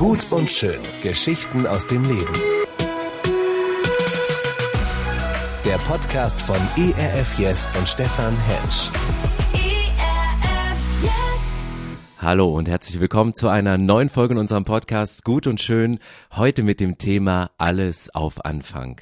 Gut 0.00 0.32
und 0.32 0.50
schön. 0.50 0.80
Geschichten 1.02 1.66
aus 1.66 1.86
dem 1.86 2.02
Leben. 2.04 2.32
Der 5.62 5.76
Podcast 5.76 6.40
von 6.40 6.56
ERF 6.78 7.38
Yes 7.38 7.68
und 7.76 7.86
Stefan 7.86 8.34
Hensch. 8.46 8.90
Hallo 12.22 12.54
und 12.54 12.68
herzlich 12.68 13.00
willkommen 13.00 13.32
zu 13.32 13.48
einer 13.48 13.78
neuen 13.78 14.10
Folge 14.10 14.34
in 14.34 14.38
unserem 14.38 14.66
Podcast 14.66 15.24
Gut 15.24 15.46
und 15.46 15.58
Schön. 15.58 15.98
Heute 16.32 16.62
mit 16.62 16.78
dem 16.78 16.98
Thema 16.98 17.50
Alles 17.56 18.14
auf 18.14 18.44
Anfang. 18.44 19.00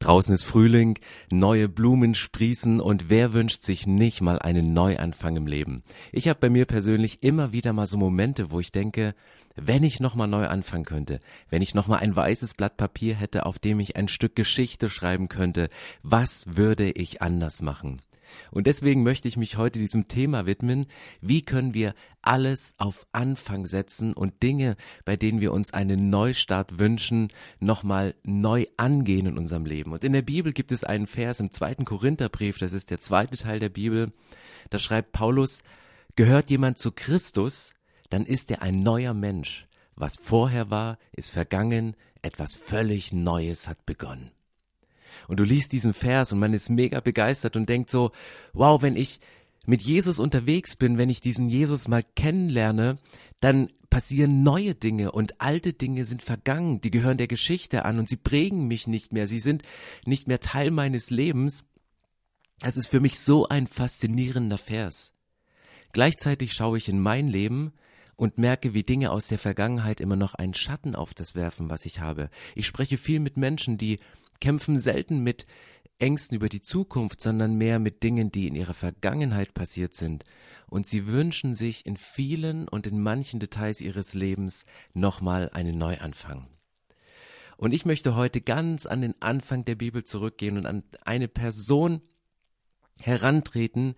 Draußen 0.00 0.34
ist 0.34 0.42
Frühling, 0.42 0.98
neue 1.30 1.68
Blumen 1.68 2.16
sprießen 2.16 2.80
und 2.80 3.08
wer 3.08 3.32
wünscht 3.32 3.62
sich 3.62 3.86
nicht 3.86 4.20
mal 4.20 4.40
einen 4.40 4.74
Neuanfang 4.74 5.36
im 5.36 5.46
Leben? 5.46 5.84
Ich 6.10 6.26
habe 6.26 6.40
bei 6.40 6.50
mir 6.50 6.64
persönlich 6.64 7.22
immer 7.22 7.52
wieder 7.52 7.72
mal 7.72 7.86
so 7.86 7.98
Momente, 7.98 8.50
wo 8.50 8.58
ich 8.58 8.72
denke, 8.72 9.14
wenn 9.54 9.84
ich 9.84 10.00
nochmal 10.00 10.26
neu 10.26 10.48
anfangen 10.48 10.84
könnte, 10.84 11.20
wenn 11.48 11.62
ich 11.62 11.72
nochmal 11.72 12.00
ein 12.00 12.16
weißes 12.16 12.54
Blatt 12.54 12.76
Papier 12.76 13.14
hätte, 13.14 13.46
auf 13.46 13.60
dem 13.60 13.78
ich 13.78 13.94
ein 13.94 14.08
Stück 14.08 14.34
Geschichte 14.34 14.90
schreiben 14.90 15.28
könnte, 15.28 15.68
was 16.02 16.56
würde 16.56 16.90
ich 16.90 17.22
anders 17.22 17.62
machen? 17.62 18.02
Und 18.50 18.66
deswegen 18.66 19.02
möchte 19.02 19.28
ich 19.28 19.36
mich 19.36 19.56
heute 19.56 19.78
diesem 19.78 20.08
Thema 20.08 20.46
widmen. 20.46 20.86
Wie 21.20 21.42
können 21.42 21.74
wir 21.74 21.94
alles 22.22 22.74
auf 22.78 23.06
Anfang 23.12 23.66
setzen 23.66 24.12
und 24.12 24.42
Dinge, 24.42 24.76
bei 25.04 25.16
denen 25.16 25.40
wir 25.40 25.52
uns 25.52 25.72
einen 25.72 26.10
Neustart 26.10 26.78
wünschen, 26.78 27.32
nochmal 27.60 28.14
neu 28.22 28.66
angehen 28.76 29.26
in 29.26 29.38
unserem 29.38 29.66
Leben? 29.66 29.92
Und 29.92 30.04
in 30.04 30.12
der 30.12 30.22
Bibel 30.22 30.52
gibt 30.52 30.72
es 30.72 30.84
einen 30.84 31.06
Vers 31.06 31.40
im 31.40 31.50
zweiten 31.50 31.84
Korintherbrief, 31.84 32.58
das 32.58 32.72
ist 32.72 32.90
der 32.90 33.00
zweite 33.00 33.36
Teil 33.36 33.60
der 33.60 33.70
Bibel, 33.70 34.12
da 34.70 34.78
schreibt 34.78 35.12
Paulus, 35.12 35.62
gehört 36.16 36.50
jemand 36.50 36.78
zu 36.78 36.92
Christus, 36.92 37.72
dann 38.10 38.26
ist 38.26 38.50
er 38.50 38.62
ein 38.62 38.82
neuer 38.82 39.14
Mensch. 39.14 39.66
Was 39.94 40.16
vorher 40.22 40.70
war, 40.70 40.98
ist 41.12 41.30
vergangen, 41.30 41.96
etwas 42.22 42.54
völlig 42.56 43.12
Neues 43.12 43.68
hat 43.68 43.86
begonnen 43.86 44.30
und 45.28 45.40
du 45.40 45.44
liest 45.44 45.72
diesen 45.72 45.94
Vers 45.94 46.32
und 46.32 46.38
man 46.38 46.54
ist 46.54 46.70
mega 46.70 47.00
begeistert 47.00 47.56
und 47.56 47.68
denkt 47.68 47.90
so, 47.90 48.10
wow, 48.52 48.82
wenn 48.82 48.96
ich 48.96 49.20
mit 49.66 49.82
Jesus 49.82 50.18
unterwegs 50.18 50.76
bin, 50.76 50.96
wenn 50.98 51.10
ich 51.10 51.20
diesen 51.20 51.48
Jesus 51.48 51.88
mal 51.88 52.02
kennenlerne, 52.14 52.98
dann 53.40 53.70
passieren 53.90 54.42
neue 54.42 54.74
Dinge 54.74 55.12
und 55.12 55.40
alte 55.40 55.72
Dinge 55.72 56.04
sind 56.04 56.22
vergangen, 56.22 56.80
die 56.80 56.90
gehören 56.90 57.18
der 57.18 57.28
Geschichte 57.28 57.84
an 57.84 57.98
und 57.98 58.08
sie 58.08 58.16
prägen 58.16 58.66
mich 58.66 58.86
nicht 58.86 59.12
mehr, 59.12 59.26
sie 59.26 59.40
sind 59.40 59.62
nicht 60.04 60.28
mehr 60.28 60.40
Teil 60.40 60.70
meines 60.70 61.10
Lebens. 61.10 61.64
Das 62.60 62.76
ist 62.76 62.86
für 62.86 63.00
mich 63.00 63.18
so 63.18 63.48
ein 63.48 63.66
faszinierender 63.66 64.58
Vers. 64.58 65.12
Gleichzeitig 65.92 66.52
schaue 66.52 66.78
ich 66.78 66.88
in 66.88 67.00
mein 67.00 67.28
Leben 67.28 67.72
und 68.16 68.38
merke, 68.38 68.74
wie 68.74 68.82
Dinge 68.82 69.10
aus 69.10 69.28
der 69.28 69.38
Vergangenheit 69.38 70.00
immer 70.00 70.16
noch 70.16 70.34
einen 70.34 70.54
Schatten 70.54 70.94
auf 70.94 71.14
das 71.14 71.34
werfen, 71.34 71.70
was 71.70 71.86
ich 71.86 72.00
habe. 72.00 72.30
Ich 72.54 72.66
spreche 72.66 72.98
viel 72.98 73.20
mit 73.20 73.36
Menschen, 73.36 73.78
die 73.78 73.98
kämpfen 74.40 74.78
selten 74.78 75.20
mit 75.20 75.46
Ängsten 75.98 76.36
über 76.36 76.48
die 76.48 76.60
Zukunft, 76.60 77.20
sondern 77.20 77.56
mehr 77.56 77.78
mit 77.78 78.02
Dingen, 78.02 78.30
die 78.30 78.46
in 78.46 78.54
ihrer 78.54 78.74
Vergangenheit 78.74 79.54
passiert 79.54 79.94
sind. 79.94 80.24
Und 80.68 80.86
sie 80.86 81.06
wünschen 81.06 81.54
sich 81.54 81.86
in 81.86 81.96
vielen 81.96 82.68
und 82.68 82.86
in 82.86 83.00
manchen 83.00 83.40
Details 83.40 83.80
ihres 83.80 84.14
Lebens 84.14 84.66
nochmal 84.92 85.50
einen 85.50 85.78
Neuanfang. 85.78 86.48
Und 87.56 87.72
ich 87.72 87.86
möchte 87.86 88.14
heute 88.14 88.42
ganz 88.42 88.84
an 88.84 89.00
den 89.00 89.14
Anfang 89.20 89.64
der 89.64 89.76
Bibel 89.76 90.04
zurückgehen 90.04 90.58
und 90.58 90.66
an 90.66 90.82
eine 91.04 91.28
Person 91.28 92.02
herantreten, 93.00 93.94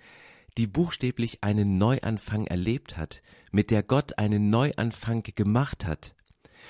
die 0.56 0.66
buchstäblich 0.66 1.42
einen 1.42 1.78
Neuanfang 1.78 2.46
erlebt 2.46 2.96
hat, 2.96 3.22
mit 3.50 3.70
der 3.70 3.82
Gott 3.82 4.18
einen 4.18 4.50
Neuanfang 4.50 5.22
gemacht 5.22 5.86
hat. 5.86 6.14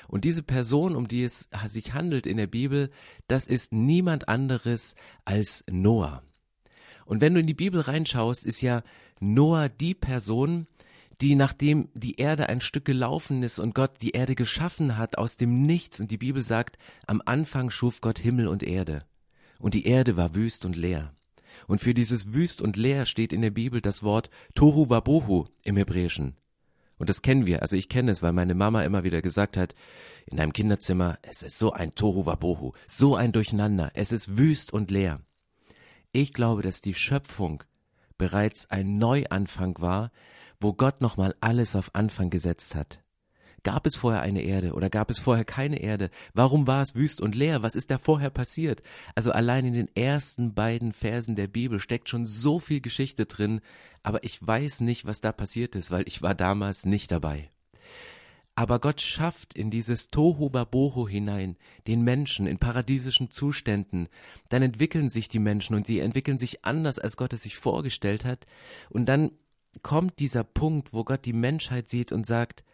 Und 0.08 0.24
diese 0.24 0.42
Person, 0.42 0.96
um 0.96 1.06
die 1.06 1.22
es 1.22 1.48
sich 1.68 1.94
handelt 1.94 2.26
in 2.26 2.38
der 2.38 2.48
Bibel, 2.48 2.90
das 3.28 3.46
ist 3.46 3.72
niemand 3.72 4.28
anderes 4.28 4.96
als 5.24 5.64
Noah. 5.70 6.22
Und 7.04 7.20
wenn 7.20 7.34
du 7.34 7.40
in 7.40 7.46
die 7.46 7.54
Bibel 7.54 7.80
reinschaust, 7.80 8.44
ist 8.44 8.60
ja 8.60 8.82
Noah 9.20 9.68
die 9.68 9.94
Person, 9.94 10.66
die 11.20 11.34
nachdem 11.34 11.88
die 11.94 12.16
Erde 12.16 12.48
ein 12.48 12.60
Stück 12.60 12.84
gelaufen 12.84 13.42
ist 13.42 13.58
und 13.58 13.74
Gott 13.74 14.02
die 14.02 14.10
Erde 14.10 14.34
geschaffen 14.34 14.96
hat 14.96 15.18
aus 15.18 15.36
dem 15.36 15.62
Nichts 15.66 16.00
und 16.00 16.10
die 16.10 16.18
Bibel 16.18 16.42
sagt, 16.42 16.78
am 17.06 17.22
Anfang 17.24 17.70
schuf 17.70 18.00
Gott 18.00 18.18
Himmel 18.18 18.48
und 18.48 18.62
Erde 18.62 19.04
und 19.58 19.74
die 19.74 19.86
Erde 19.86 20.16
war 20.16 20.34
wüst 20.34 20.64
und 20.64 20.76
leer. 20.76 21.12
Und 21.66 21.80
für 21.80 21.92
dieses 21.92 22.32
wüst 22.32 22.62
und 22.62 22.76
leer 22.76 23.04
steht 23.04 23.32
in 23.32 23.42
der 23.42 23.50
Bibel 23.50 23.80
das 23.80 24.02
Wort 24.02 24.30
Tohu 24.54 24.88
Wabohu 24.88 25.46
im 25.64 25.76
Hebräischen. 25.76 26.36
Und 26.98 27.08
das 27.08 27.22
kennen 27.22 27.46
wir. 27.46 27.62
Also 27.62 27.76
ich 27.76 27.88
kenne 27.88 28.10
es, 28.10 28.22
weil 28.22 28.32
meine 28.32 28.54
Mama 28.54 28.82
immer 28.82 29.04
wieder 29.04 29.22
gesagt 29.22 29.56
hat, 29.56 29.74
in 30.26 30.36
deinem 30.36 30.52
Kinderzimmer, 30.52 31.18
es 31.22 31.42
ist 31.42 31.58
so 31.58 31.72
ein 31.72 31.94
Tohu 31.94 32.26
Wabohu, 32.26 32.72
so 32.86 33.14
ein 33.16 33.32
Durcheinander, 33.32 33.92
es 33.94 34.12
ist 34.12 34.36
wüst 34.36 34.72
und 34.72 34.90
leer. 34.90 35.20
Ich 36.12 36.32
glaube, 36.32 36.62
dass 36.62 36.80
die 36.80 36.94
Schöpfung 36.94 37.62
bereits 38.16 38.70
ein 38.70 38.98
Neuanfang 38.98 39.80
war, 39.80 40.10
wo 40.60 40.72
Gott 40.72 41.00
nochmal 41.00 41.34
alles 41.40 41.76
auf 41.76 41.94
Anfang 41.94 42.30
gesetzt 42.30 42.74
hat. 42.74 43.00
Gab 43.64 43.86
es 43.86 43.96
vorher 43.96 44.22
eine 44.22 44.42
Erde 44.42 44.72
oder 44.72 44.88
gab 44.88 45.10
es 45.10 45.18
vorher 45.18 45.44
keine 45.44 45.80
Erde? 45.80 46.10
Warum 46.32 46.66
war 46.66 46.82
es 46.82 46.94
wüst 46.94 47.20
und 47.20 47.34
leer? 47.34 47.62
Was 47.62 47.74
ist 47.74 47.90
da 47.90 47.98
vorher 47.98 48.30
passiert? 48.30 48.82
Also 49.14 49.32
allein 49.32 49.66
in 49.66 49.72
den 49.72 49.94
ersten 49.96 50.54
beiden 50.54 50.92
Versen 50.92 51.34
der 51.34 51.48
Bibel 51.48 51.80
steckt 51.80 52.08
schon 52.08 52.24
so 52.24 52.60
viel 52.60 52.80
Geschichte 52.80 53.26
drin, 53.26 53.60
aber 54.02 54.22
ich 54.24 54.46
weiß 54.46 54.80
nicht, 54.80 55.06
was 55.06 55.20
da 55.20 55.32
passiert 55.32 55.74
ist, 55.74 55.90
weil 55.90 56.04
ich 56.06 56.22
war 56.22 56.34
damals 56.34 56.86
nicht 56.86 57.10
dabei. 57.10 57.50
Aber 58.58 58.80
Gott 58.80 59.00
schafft 59.00 59.54
in 59.54 59.70
dieses 59.70 60.08
Tohu 60.08 60.50
Babohu 60.50 61.08
hinein 61.08 61.56
den 61.86 62.02
Menschen 62.02 62.48
in 62.48 62.58
paradiesischen 62.58 63.30
Zuständen. 63.30 64.08
Dann 64.48 64.62
entwickeln 64.62 65.10
sich 65.10 65.28
die 65.28 65.38
Menschen 65.38 65.76
und 65.76 65.86
sie 65.86 66.00
entwickeln 66.00 66.38
sich 66.38 66.64
anders, 66.64 66.98
als 66.98 67.16
Gott 67.16 67.32
es 67.32 67.42
sich 67.42 67.56
vorgestellt 67.56 68.24
hat. 68.24 68.46
Und 68.90 69.08
dann 69.08 69.30
kommt 69.82 70.18
dieser 70.18 70.42
Punkt, 70.42 70.92
wo 70.92 71.04
Gott 71.04 71.24
die 71.24 71.32
Menschheit 71.32 71.88
sieht 71.88 72.10
und 72.10 72.26
sagt, 72.26 72.64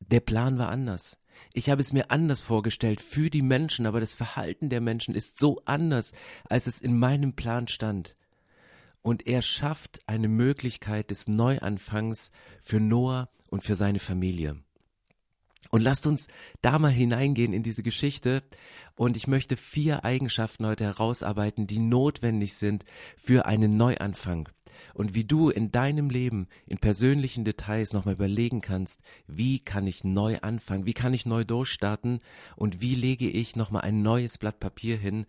der 0.00 0.20
Plan 0.20 0.58
war 0.58 0.68
anders. 0.68 1.18
Ich 1.52 1.70
habe 1.70 1.80
es 1.80 1.92
mir 1.92 2.10
anders 2.10 2.40
vorgestellt 2.40 3.00
für 3.00 3.30
die 3.30 3.42
Menschen, 3.42 3.86
aber 3.86 4.00
das 4.00 4.14
Verhalten 4.14 4.68
der 4.68 4.80
Menschen 4.80 5.14
ist 5.14 5.38
so 5.38 5.60
anders, 5.64 6.12
als 6.48 6.66
es 6.66 6.80
in 6.80 6.98
meinem 6.98 7.34
Plan 7.34 7.68
stand. 7.68 8.16
Und 9.02 9.26
er 9.26 9.42
schafft 9.42 10.00
eine 10.06 10.28
Möglichkeit 10.28 11.10
des 11.10 11.28
Neuanfangs 11.28 12.30
für 12.60 12.80
Noah 12.80 13.28
und 13.48 13.64
für 13.64 13.76
seine 13.76 14.00
Familie. 14.00 14.62
Und 15.70 15.82
lasst 15.82 16.06
uns 16.06 16.28
da 16.62 16.78
mal 16.78 16.92
hineingehen 16.92 17.52
in 17.52 17.62
diese 17.62 17.82
Geschichte. 17.82 18.42
Und 18.96 19.16
ich 19.16 19.26
möchte 19.26 19.56
vier 19.56 20.04
Eigenschaften 20.04 20.66
heute 20.66 20.84
herausarbeiten, 20.84 21.66
die 21.66 21.78
notwendig 21.78 22.54
sind 22.54 22.84
für 23.16 23.46
einen 23.46 23.76
Neuanfang 23.76 24.48
und 24.94 25.14
wie 25.14 25.24
du 25.24 25.50
in 25.50 25.70
deinem 25.70 26.10
Leben 26.10 26.48
in 26.66 26.78
persönlichen 26.78 27.44
Details 27.44 27.92
nochmal 27.92 28.14
überlegen 28.14 28.60
kannst, 28.60 29.00
wie 29.26 29.58
kann 29.58 29.86
ich 29.86 30.04
neu 30.04 30.38
anfangen, 30.40 30.86
wie 30.86 30.94
kann 30.94 31.14
ich 31.14 31.26
neu 31.26 31.44
durchstarten 31.44 32.20
und 32.56 32.80
wie 32.80 32.94
lege 32.94 33.28
ich 33.28 33.56
nochmal 33.56 33.82
ein 33.82 34.02
neues 34.02 34.38
Blatt 34.38 34.60
Papier 34.60 34.96
hin 34.96 35.26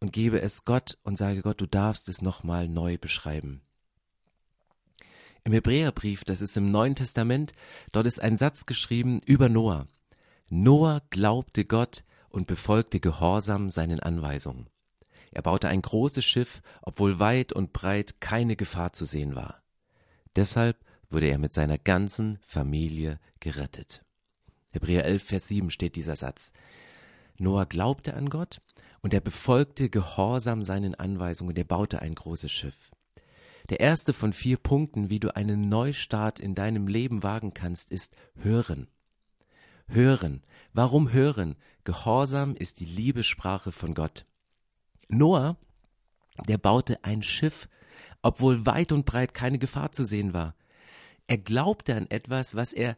und 0.00 0.12
gebe 0.12 0.40
es 0.40 0.64
Gott 0.64 0.98
und 1.04 1.16
sage 1.16 1.42
Gott, 1.42 1.60
du 1.60 1.66
darfst 1.66 2.08
es 2.08 2.22
nochmal 2.22 2.68
neu 2.68 2.98
beschreiben. 2.98 3.62
Im 5.44 5.52
Hebräerbrief, 5.52 6.24
das 6.24 6.40
ist 6.40 6.56
im 6.56 6.70
Neuen 6.70 6.94
Testament, 6.94 7.52
dort 7.90 8.06
ist 8.06 8.20
ein 8.20 8.36
Satz 8.36 8.64
geschrieben 8.64 9.20
über 9.26 9.48
Noah. 9.48 9.88
Noah 10.50 11.02
glaubte 11.10 11.64
Gott 11.64 12.04
und 12.28 12.46
befolgte 12.46 13.00
gehorsam 13.00 13.68
seinen 13.68 13.98
Anweisungen. 14.00 14.68
Er 15.32 15.42
baute 15.42 15.68
ein 15.68 15.82
großes 15.82 16.24
Schiff, 16.24 16.62
obwohl 16.82 17.18
weit 17.18 17.52
und 17.52 17.72
breit 17.72 18.20
keine 18.20 18.54
Gefahr 18.54 18.92
zu 18.92 19.04
sehen 19.04 19.34
war. 19.34 19.62
Deshalb 20.36 20.78
wurde 21.10 21.26
er 21.26 21.38
mit 21.38 21.52
seiner 21.52 21.78
ganzen 21.78 22.38
Familie 22.42 23.18
gerettet. 23.40 24.04
Hebräer 24.70 25.04
11, 25.04 25.24
Vers 25.24 25.48
7 25.48 25.70
steht 25.70 25.96
dieser 25.96 26.16
Satz. 26.16 26.52
Noah 27.36 27.66
glaubte 27.66 28.14
an 28.14 28.30
Gott 28.30 28.60
und 29.00 29.12
er 29.12 29.20
befolgte 29.20 29.90
gehorsam 29.90 30.62
seinen 30.62 30.94
Anweisungen, 30.94 31.56
er 31.56 31.64
baute 31.64 32.00
ein 32.00 32.14
großes 32.14 32.52
Schiff. 32.52 32.92
Der 33.68 33.80
erste 33.80 34.12
von 34.12 34.32
vier 34.32 34.56
Punkten, 34.56 35.10
wie 35.10 35.20
du 35.20 35.34
einen 35.34 35.68
Neustart 35.68 36.40
in 36.40 36.54
deinem 36.54 36.88
Leben 36.88 37.22
wagen 37.22 37.54
kannst, 37.54 37.90
ist 37.90 38.14
hören. 38.36 38.88
Hören. 39.86 40.42
Warum 40.72 41.12
hören? 41.12 41.56
Gehorsam 41.84 42.54
ist 42.54 42.80
die 42.80 42.86
Liebessprache 42.86 43.72
von 43.72 43.94
Gott. 43.94 44.26
Noah, 45.08 45.56
der 46.48 46.58
baute 46.58 47.04
ein 47.04 47.22
Schiff, 47.22 47.68
obwohl 48.22 48.66
weit 48.66 48.92
und 48.92 49.04
breit 49.04 49.34
keine 49.34 49.58
Gefahr 49.58 49.92
zu 49.92 50.04
sehen 50.04 50.32
war. 50.32 50.54
Er 51.26 51.38
glaubte 51.38 51.94
an 51.94 52.10
etwas, 52.10 52.54
was 52.54 52.72
er 52.72 52.96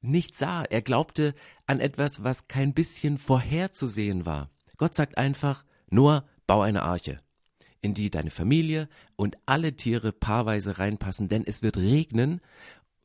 nicht 0.00 0.36
sah. 0.36 0.62
Er 0.62 0.82
glaubte 0.82 1.34
an 1.66 1.80
etwas, 1.80 2.22
was 2.22 2.48
kein 2.48 2.74
bisschen 2.74 3.18
vorherzusehen 3.18 4.26
war. 4.26 4.50
Gott 4.76 4.94
sagt 4.94 5.18
einfach, 5.18 5.64
Noah, 5.90 6.24
bau 6.46 6.60
eine 6.62 6.82
Arche, 6.82 7.20
in 7.86 7.94
die 7.94 8.10
deine 8.10 8.30
Familie 8.30 8.88
und 9.16 9.38
alle 9.46 9.74
Tiere 9.74 10.12
paarweise 10.12 10.78
reinpassen, 10.78 11.28
denn 11.28 11.44
es 11.46 11.62
wird 11.62 11.78
regnen, 11.78 12.40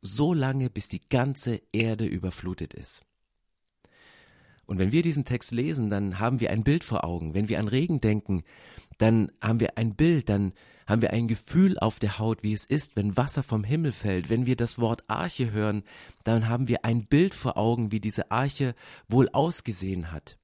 so 0.02 0.34
lange 0.34 0.70
bis 0.70 0.90
die 0.90 1.08
ganze 1.08 1.62
Erde 1.72 2.06
überflutet 2.06 2.74
ist. 2.74 3.04
Und 4.66 4.80
wenn 4.80 4.92
wir 4.92 5.04
diesen 5.04 5.24
Text 5.24 5.52
lesen, 5.52 5.90
dann 5.90 6.20
haben 6.20 6.40
wir 6.40 6.50
ein 6.50 6.64
Bild 6.64 6.84
vor 6.84 7.04
Augen. 7.04 7.34
Wenn 7.34 7.48
wir 7.48 7.60
an 7.60 7.68
Regen 7.68 8.02
denken, 8.02 8.44
dann 8.98 9.32
haben 9.42 9.60
wir 9.60 9.78
ein 9.78 9.96
Bild, 9.96 10.30
dann 10.30 10.54
haben 10.88 11.02
wir 11.02 11.12
ein 11.12 11.28
Gefühl 11.28 11.78
auf 11.78 12.00
der 12.00 12.18
Haut, 12.18 12.42
wie 12.42 12.54
es 12.54 12.66
ist, 12.66 12.96
wenn 12.96 13.18
Wasser 13.18 13.44
vom 13.44 13.64
Himmel 13.64 13.92
fällt. 13.92 14.30
Wenn 14.30 14.46
wir 14.46 14.56
das 14.56 14.80
Wort 14.80 15.04
Arche 15.08 15.52
hören, 15.52 15.84
dann 16.24 16.50
haben 16.50 16.68
wir 16.68 16.86
ein 16.86 17.06
Bild 17.06 17.36
vor 17.36 17.58
Augen, 17.58 17.92
wie 17.92 18.00
diese 18.00 18.32
Arche 18.32 18.74
wohl 19.08 19.30
ausgesehen 19.32 20.12
hat. 20.12 20.38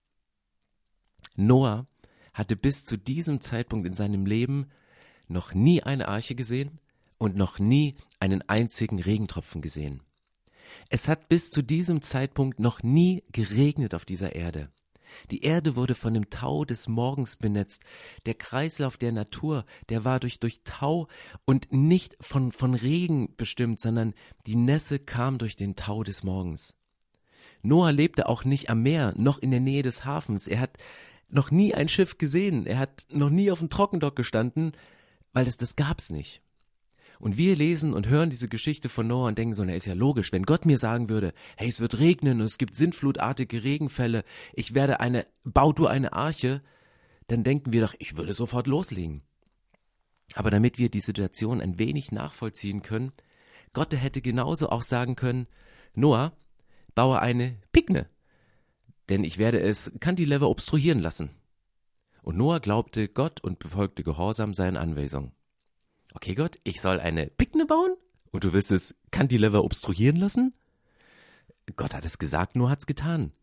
Noah 1.35 1.87
hatte 2.37 2.55
bis 2.55 2.85
zu 2.85 2.97
diesem 2.97 3.41
Zeitpunkt 3.41 3.87
in 3.87 3.93
seinem 3.93 4.27
Leben 4.27 4.67
noch 5.27 5.55
nie 5.55 5.81
eine 5.81 6.07
Arche 6.07 6.35
gesehen 6.35 6.79
und 7.17 7.35
noch 7.35 7.57
nie 7.57 7.95
einen 8.19 8.47
einzigen 8.47 9.01
Regentropfen 9.01 9.59
gesehen. 9.61 10.01
Es 10.89 11.07
hat 11.07 11.29
bis 11.29 11.49
zu 11.49 11.63
diesem 11.63 12.01
Zeitpunkt 12.03 12.59
noch 12.59 12.83
nie 12.83 13.23
geregnet 13.31 13.95
auf 13.95 14.05
dieser 14.05 14.35
Erde. 14.35 14.69
Die 15.31 15.41
Erde 15.41 15.75
wurde 15.75 15.95
von 15.95 16.13
dem 16.13 16.29
Tau 16.29 16.63
des 16.63 16.87
Morgens 16.87 17.37
benetzt. 17.37 17.81
Der 18.27 18.35
Kreislauf 18.35 18.97
der 18.97 19.13
Natur, 19.13 19.65
der 19.89 20.05
war 20.05 20.19
durch, 20.19 20.39
durch 20.39 20.61
Tau 20.63 21.07
und 21.45 21.71
nicht 21.71 22.17
von, 22.19 22.51
von 22.51 22.75
Regen 22.75 23.35
bestimmt, 23.35 23.79
sondern 23.79 24.13
die 24.45 24.57
Nässe 24.57 24.99
kam 24.99 25.39
durch 25.39 25.55
den 25.55 25.75
Tau 25.75 26.03
des 26.03 26.23
Morgens. 26.23 26.75
Noah 27.63 27.91
lebte 27.91 28.29
auch 28.29 28.43
nicht 28.43 28.69
am 28.69 28.83
Meer, 28.83 29.13
noch 29.17 29.39
in 29.39 29.49
der 29.49 29.59
Nähe 29.59 29.81
des 29.81 30.05
Hafens. 30.05 30.45
Er 30.45 30.59
hat 30.59 30.77
noch 31.29 31.51
nie 31.51 31.73
ein 31.73 31.89
Schiff 31.89 32.17
gesehen. 32.17 32.65
Er 32.65 32.79
hat 32.79 33.05
noch 33.09 33.29
nie 33.29 33.51
auf 33.51 33.59
dem 33.59 33.69
Trockendock 33.69 34.15
gestanden, 34.15 34.71
weil 35.33 35.45
das, 35.45 35.57
das 35.57 35.75
gab's 35.75 36.09
nicht. 36.09 36.41
Und 37.19 37.37
wir 37.37 37.55
lesen 37.55 37.93
und 37.93 38.07
hören 38.07 38.29
diese 38.29 38.47
Geschichte 38.47 38.89
von 38.89 39.07
Noah 39.07 39.27
und 39.27 39.37
denken 39.37 39.55
so, 39.55 39.63
na 39.63 39.73
ist 39.73 39.87
ja 39.87 39.95
logisch, 39.95 40.31
wenn 40.31 40.43
Gott 40.43 40.65
mir 40.65 40.77
sagen 40.77 41.09
würde, 41.09 41.33
hey, 41.57 41.67
es 41.67 41.79
wird 41.79 41.99
regnen 41.99 42.39
und 42.41 42.45
es 42.45 42.59
gibt 42.59 42.75
sintflutartige 42.75 43.63
Regenfälle, 43.63 44.23
ich 44.53 44.75
werde 44.75 44.99
eine, 44.99 45.25
bau 45.43 45.73
du 45.73 45.87
eine 45.87 46.13
Arche, 46.13 46.61
dann 47.25 47.43
denken 47.43 47.73
wir 47.73 47.81
doch, 47.81 47.95
ich 47.97 48.17
würde 48.17 48.33
sofort 48.35 48.67
loslegen. 48.67 49.23
Aber 50.35 50.51
damit 50.51 50.77
wir 50.77 50.89
die 50.89 51.01
Situation 51.01 51.61
ein 51.61 51.79
wenig 51.79 52.11
nachvollziehen 52.11 52.83
können, 52.83 53.11
Gott 53.73 53.93
hätte 53.95 54.21
genauso 54.21 54.69
auch 54.69 54.83
sagen 54.83 55.15
können, 55.15 55.47
Noah, 55.95 56.33
baue 56.93 57.19
eine 57.19 57.57
Pigne, 57.71 58.07
denn 59.09 59.23
ich 59.23 59.37
werde 59.37 59.59
es 59.59 59.91
Cantilever 59.99 60.49
obstruieren 60.49 60.99
lassen. 60.99 61.29
Und 62.23 62.37
Noah 62.37 62.59
glaubte 62.59 63.07
Gott 63.07 63.41
und 63.41 63.59
befolgte 63.59 64.03
gehorsam 64.03 64.53
seinen 64.53 64.77
Anweisungen 64.77 65.31
okay 66.17 66.33
Gott, 66.33 66.59
ich 66.63 66.81
soll 66.81 66.99
eine 66.99 67.27
Pickne 67.27 67.67
bauen 67.67 67.95
und 68.31 68.43
du 68.43 68.51
willst 68.51 68.71
es 68.71 68.95
Cantilever 69.11 69.63
obstruieren 69.63 70.15
lassen? 70.15 70.55
Gott 71.75 71.93
hat 71.93 72.05
es 72.05 72.17
gesagt, 72.17 72.55
nur 72.55 72.71
hat's 72.71 72.87
getan. 72.87 73.33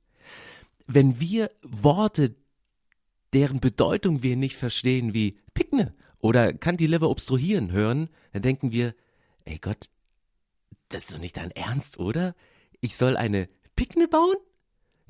Wenn 0.88 1.20
wir 1.20 1.52
Worte, 1.62 2.34
deren 3.32 3.60
Bedeutung 3.60 4.24
wir 4.24 4.36
nicht 4.36 4.56
verstehen, 4.56 5.14
wie 5.14 5.38
Pickne 5.54 5.94
oder 6.18 6.52
Cantilever 6.52 7.10
obstruieren 7.10 7.70
hören, 7.70 8.10
dann 8.32 8.42
denken 8.42 8.72
wir, 8.72 8.94
ey 9.44 9.58
Gott, 9.58 9.88
das 10.88 11.04
ist 11.04 11.14
doch 11.14 11.20
nicht 11.20 11.36
dein 11.36 11.52
Ernst, 11.52 12.00
oder? 12.00 12.34
Ich 12.80 12.96
soll 12.96 13.16
eine 13.16 13.48
Pickne 13.76 14.08
bauen? 14.08 14.36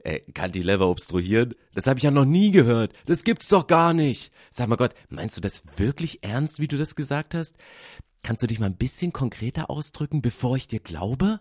Äh, 0.05 0.21
Cantilever 0.33 0.89
obstruieren? 0.89 1.55
Das 1.75 1.87
habe 1.87 1.99
ich 1.99 2.05
ja 2.05 2.11
noch 2.11 2.27
nie 2.27 2.51
gehört. 2.51 2.93
Das 3.07 3.25
gibt's 3.25 3.49
doch 3.49 3.67
gar 3.67 3.95
nicht. 3.95 4.33
Sag 4.51 4.69
mal 4.69 4.77
Gott, 4.77 4.95
meinst 5.09 5.37
du 5.37 5.41
das 5.41 5.65
wirklich 5.77 6.23
ernst, 6.23 6.61
wie 6.61 6.69
du 6.69 6.77
das 6.77 6.95
gesagt 6.95 7.35
hast? 7.35 7.57
Kannst 8.23 8.43
du 8.43 8.47
dich 8.47 8.61
mal 8.61 8.67
ein 8.67 8.77
bisschen 8.77 9.15
konkreter 9.15 9.71
ausdrücken, 9.71 10.21
bevor 10.21 10.57
ich 10.57 10.69
dir 10.69 10.81
glaube? 10.81 11.41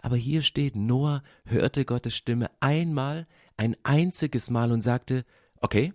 Aber 0.00 0.16
hier 0.16 0.42
steht, 0.42 0.76
Noah 0.76 1.24
hörte 1.44 1.84
Gottes 1.84 2.14
Stimme 2.14 2.50
einmal, 2.60 3.26
ein 3.56 3.76
einziges 3.82 4.48
Mal 4.50 4.70
und 4.70 4.82
sagte, 4.82 5.24
okay, 5.60 5.92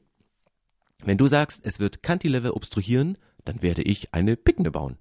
wenn 1.04 1.18
du 1.18 1.28
sagst, 1.28 1.66
es 1.66 1.80
wird 1.80 2.04
Cantilever 2.04 2.56
obstruieren, 2.56 3.18
dann 3.46 3.62
werde 3.62 3.82
ich 3.82 4.14
eine 4.14 4.36
Pickne 4.36 4.72
bauen. 4.72 4.98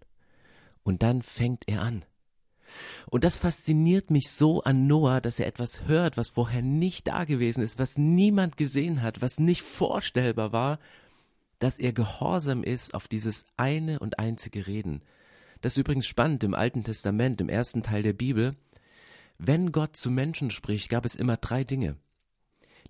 Und 0.84 1.02
dann 1.02 1.22
fängt 1.22 1.68
er 1.68 1.82
an. 1.82 2.04
Und 3.08 3.24
das 3.24 3.36
fasziniert 3.36 4.10
mich 4.10 4.30
so 4.30 4.62
an 4.62 4.86
Noah, 4.86 5.20
dass 5.20 5.40
er 5.40 5.46
etwas 5.46 5.86
hört, 5.86 6.16
was 6.16 6.30
vorher 6.30 6.62
nicht 6.62 7.08
da 7.08 7.24
gewesen 7.24 7.62
ist, 7.62 7.78
was 7.78 7.98
niemand 7.98 8.56
gesehen 8.56 9.02
hat, 9.02 9.22
was 9.22 9.38
nicht 9.38 9.62
vorstellbar 9.62 10.52
war, 10.52 10.78
dass 11.58 11.78
er 11.78 11.92
gehorsam 11.92 12.64
ist 12.64 12.94
auf 12.94 13.08
dieses 13.08 13.46
eine 13.56 13.98
und 13.98 14.18
einzige 14.18 14.66
Reden. 14.66 15.02
Das 15.60 15.74
ist 15.74 15.78
übrigens 15.78 16.06
spannend 16.06 16.42
im 16.42 16.54
Alten 16.54 16.84
Testament, 16.84 17.40
im 17.40 17.48
ersten 17.48 17.82
Teil 17.82 18.02
der 18.02 18.14
Bibel. 18.14 18.56
Wenn 19.38 19.72
Gott 19.72 19.96
zu 19.96 20.10
Menschen 20.10 20.50
spricht, 20.50 20.88
gab 20.88 21.04
es 21.04 21.14
immer 21.14 21.36
drei 21.36 21.64
Dinge. 21.64 21.96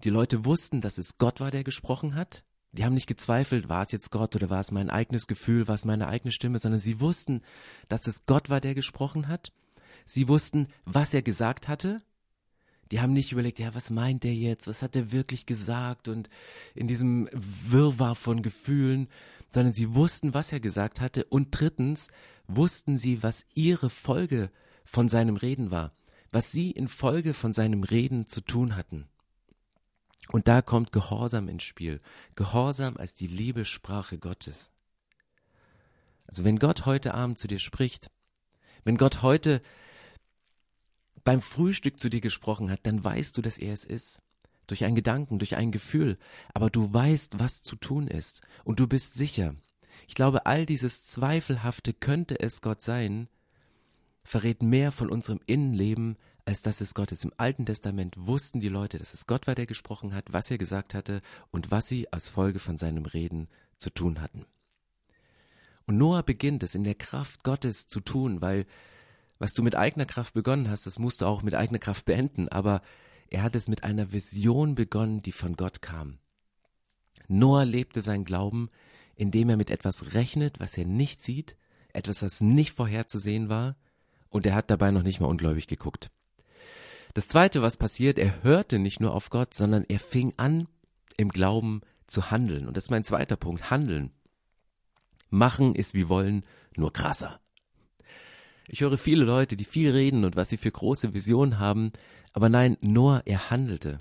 Die 0.04 0.10
Leute 0.10 0.44
wussten, 0.44 0.80
dass 0.80 0.98
es 0.98 1.18
Gott 1.18 1.40
war, 1.40 1.50
der 1.50 1.64
gesprochen 1.64 2.14
hat. 2.14 2.44
Die 2.72 2.84
haben 2.84 2.94
nicht 2.94 3.08
gezweifelt, 3.08 3.68
war 3.68 3.82
es 3.82 3.90
jetzt 3.90 4.10
Gott 4.12 4.36
oder 4.36 4.48
war 4.48 4.60
es 4.60 4.70
mein 4.70 4.90
eigenes 4.90 5.26
Gefühl, 5.26 5.66
war 5.66 5.74
es 5.74 5.84
meine 5.84 6.06
eigene 6.06 6.30
Stimme, 6.30 6.58
sondern 6.58 6.80
sie 6.80 7.00
wussten, 7.00 7.42
dass 7.88 8.06
es 8.06 8.26
Gott 8.26 8.48
war, 8.48 8.60
der 8.60 8.74
gesprochen 8.74 9.26
hat. 9.26 9.52
Sie 10.10 10.26
wussten, 10.26 10.66
was 10.84 11.14
er 11.14 11.22
gesagt 11.22 11.68
hatte. 11.68 12.02
Die 12.90 13.00
haben 13.00 13.12
nicht 13.12 13.30
überlegt, 13.30 13.60
ja, 13.60 13.76
was 13.76 13.90
meint 13.90 14.24
er 14.24 14.34
jetzt? 14.34 14.66
Was 14.66 14.82
hat 14.82 14.96
er 14.96 15.12
wirklich 15.12 15.46
gesagt? 15.46 16.08
Und 16.08 16.28
in 16.74 16.88
diesem 16.88 17.28
Wirrwarr 17.32 18.16
von 18.16 18.42
Gefühlen, 18.42 19.06
sondern 19.50 19.72
sie 19.72 19.94
wussten, 19.94 20.34
was 20.34 20.50
er 20.50 20.58
gesagt 20.58 21.00
hatte. 21.00 21.26
Und 21.26 21.50
drittens 21.52 22.08
wussten 22.48 22.98
sie, 22.98 23.22
was 23.22 23.46
ihre 23.54 23.88
Folge 23.88 24.50
von 24.84 25.08
seinem 25.08 25.36
Reden 25.36 25.70
war, 25.70 25.92
was 26.32 26.50
sie 26.50 26.72
in 26.72 26.88
Folge 26.88 27.32
von 27.32 27.52
seinem 27.52 27.84
Reden 27.84 28.26
zu 28.26 28.40
tun 28.40 28.74
hatten. 28.74 29.06
Und 30.32 30.48
da 30.48 30.60
kommt 30.60 30.90
Gehorsam 30.90 31.48
ins 31.48 31.62
Spiel. 31.62 32.00
Gehorsam 32.34 32.96
als 32.96 33.14
die 33.14 33.28
Liebessprache 33.28 34.18
Gottes. 34.18 34.72
Also 36.26 36.42
wenn 36.42 36.58
Gott 36.58 36.84
heute 36.84 37.14
Abend 37.14 37.38
zu 37.38 37.46
dir 37.46 37.60
spricht, 37.60 38.10
wenn 38.82 38.96
Gott 38.96 39.22
heute 39.22 39.62
beim 41.24 41.40
Frühstück 41.40 41.98
zu 41.98 42.08
dir 42.08 42.20
gesprochen 42.20 42.70
hat, 42.70 42.80
dann 42.84 43.02
weißt 43.02 43.36
du, 43.36 43.42
dass 43.42 43.58
er 43.58 43.72
es 43.72 43.84
ist. 43.84 44.20
Durch 44.66 44.84
einen 44.84 44.94
Gedanken, 44.94 45.38
durch 45.38 45.56
ein 45.56 45.72
Gefühl. 45.72 46.18
Aber 46.54 46.70
du 46.70 46.92
weißt, 46.92 47.38
was 47.38 47.62
zu 47.62 47.76
tun 47.76 48.06
ist. 48.06 48.42
Und 48.64 48.80
du 48.80 48.86
bist 48.86 49.14
sicher. 49.14 49.54
Ich 50.06 50.14
glaube, 50.14 50.46
all 50.46 50.66
dieses 50.66 51.04
Zweifelhafte 51.04 51.92
könnte 51.92 52.38
es 52.40 52.60
Gott 52.60 52.82
sein, 52.82 53.28
verrät 54.22 54.62
mehr 54.62 54.92
von 54.92 55.10
unserem 55.10 55.40
Innenleben, 55.46 56.16
als 56.44 56.62
dass 56.62 56.80
es 56.80 56.94
Gott 56.94 57.12
ist. 57.12 57.24
Im 57.24 57.32
Alten 57.36 57.66
Testament 57.66 58.14
wussten 58.16 58.60
die 58.60 58.68
Leute, 58.68 58.98
dass 58.98 59.14
es 59.14 59.26
Gott 59.26 59.46
war, 59.46 59.54
der 59.54 59.66
gesprochen 59.66 60.14
hat, 60.14 60.32
was 60.32 60.50
er 60.50 60.58
gesagt 60.58 60.94
hatte 60.94 61.22
und 61.50 61.70
was 61.70 61.88
sie 61.88 62.12
als 62.12 62.28
Folge 62.28 62.58
von 62.58 62.76
seinem 62.76 63.06
Reden 63.06 63.48
zu 63.76 63.90
tun 63.90 64.20
hatten. 64.20 64.46
Und 65.86 65.96
Noah 65.96 66.22
beginnt 66.22 66.62
es 66.62 66.74
in 66.74 66.84
der 66.84 66.94
Kraft 66.94 67.42
Gottes 67.42 67.86
zu 67.88 68.00
tun, 68.00 68.40
weil 68.40 68.66
was 69.40 69.54
du 69.54 69.62
mit 69.62 69.74
eigener 69.74 70.04
Kraft 70.04 70.34
begonnen 70.34 70.70
hast, 70.70 70.86
das 70.86 71.00
musst 71.00 71.22
du 71.22 71.26
auch 71.26 71.42
mit 71.42 71.56
eigener 71.56 71.80
Kraft 71.80 72.04
beenden, 72.04 72.48
aber 72.48 72.82
er 73.30 73.42
hat 73.42 73.56
es 73.56 73.66
mit 73.66 73.82
einer 73.82 74.12
Vision 74.12 74.74
begonnen, 74.76 75.20
die 75.20 75.32
von 75.32 75.56
Gott 75.56 75.82
kam. 75.82 76.18
Noah 77.26 77.64
lebte 77.64 78.02
sein 78.02 78.24
Glauben, 78.24 78.68
indem 79.16 79.48
er 79.48 79.56
mit 79.56 79.70
etwas 79.70 80.14
rechnet, 80.14 80.60
was 80.60 80.76
er 80.76 80.84
nicht 80.84 81.22
sieht, 81.22 81.56
etwas, 81.92 82.22
was 82.22 82.40
nicht 82.40 82.72
vorherzusehen 82.72 83.48
war, 83.48 83.76
und 84.28 84.46
er 84.46 84.54
hat 84.54 84.70
dabei 84.70 84.90
noch 84.90 85.02
nicht 85.02 85.20
mal 85.20 85.26
ungläubig 85.26 85.66
geguckt. 85.66 86.10
Das 87.14 87.26
zweite, 87.26 87.62
was 87.62 87.76
passiert, 87.76 88.18
er 88.18 88.44
hörte 88.44 88.78
nicht 88.78 89.00
nur 89.00 89.14
auf 89.14 89.30
Gott, 89.30 89.54
sondern 89.54 89.84
er 89.88 89.98
fing 89.98 90.34
an, 90.36 90.68
im 91.16 91.30
Glauben 91.30 91.80
zu 92.06 92.30
handeln. 92.30 92.68
Und 92.68 92.76
das 92.76 92.84
ist 92.84 92.90
mein 92.90 93.04
zweiter 93.04 93.36
Punkt, 93.36 93.70
handeln. 93.70 94.12
Machen 95.30 95.74
ist 95.74 95.94
wie 95.94 96.08
wollen, 96.08 96.44
nur 96.76 96.92
krasser. 96.92 97.39
Ich 98.72 98.82
höre 98.82 98.96
viele 98.98 99.24
Leute, 99.24 99.56
die 99.56 99.64
viel 99.64 99.90
reden 99.90 100.24
und 100.24 100.36
was 100.36 100.48
sie 100.48 100.56
für 100.56 100.70
große 100.70 101.12
Visionen 101.12 101.58
haben, 101.58 101.90
aber 102.32 102.48
nein, 102.48 102.76
Noah, 102.80 103.20
er 103.24 103.50
handelte. 103.50 103.98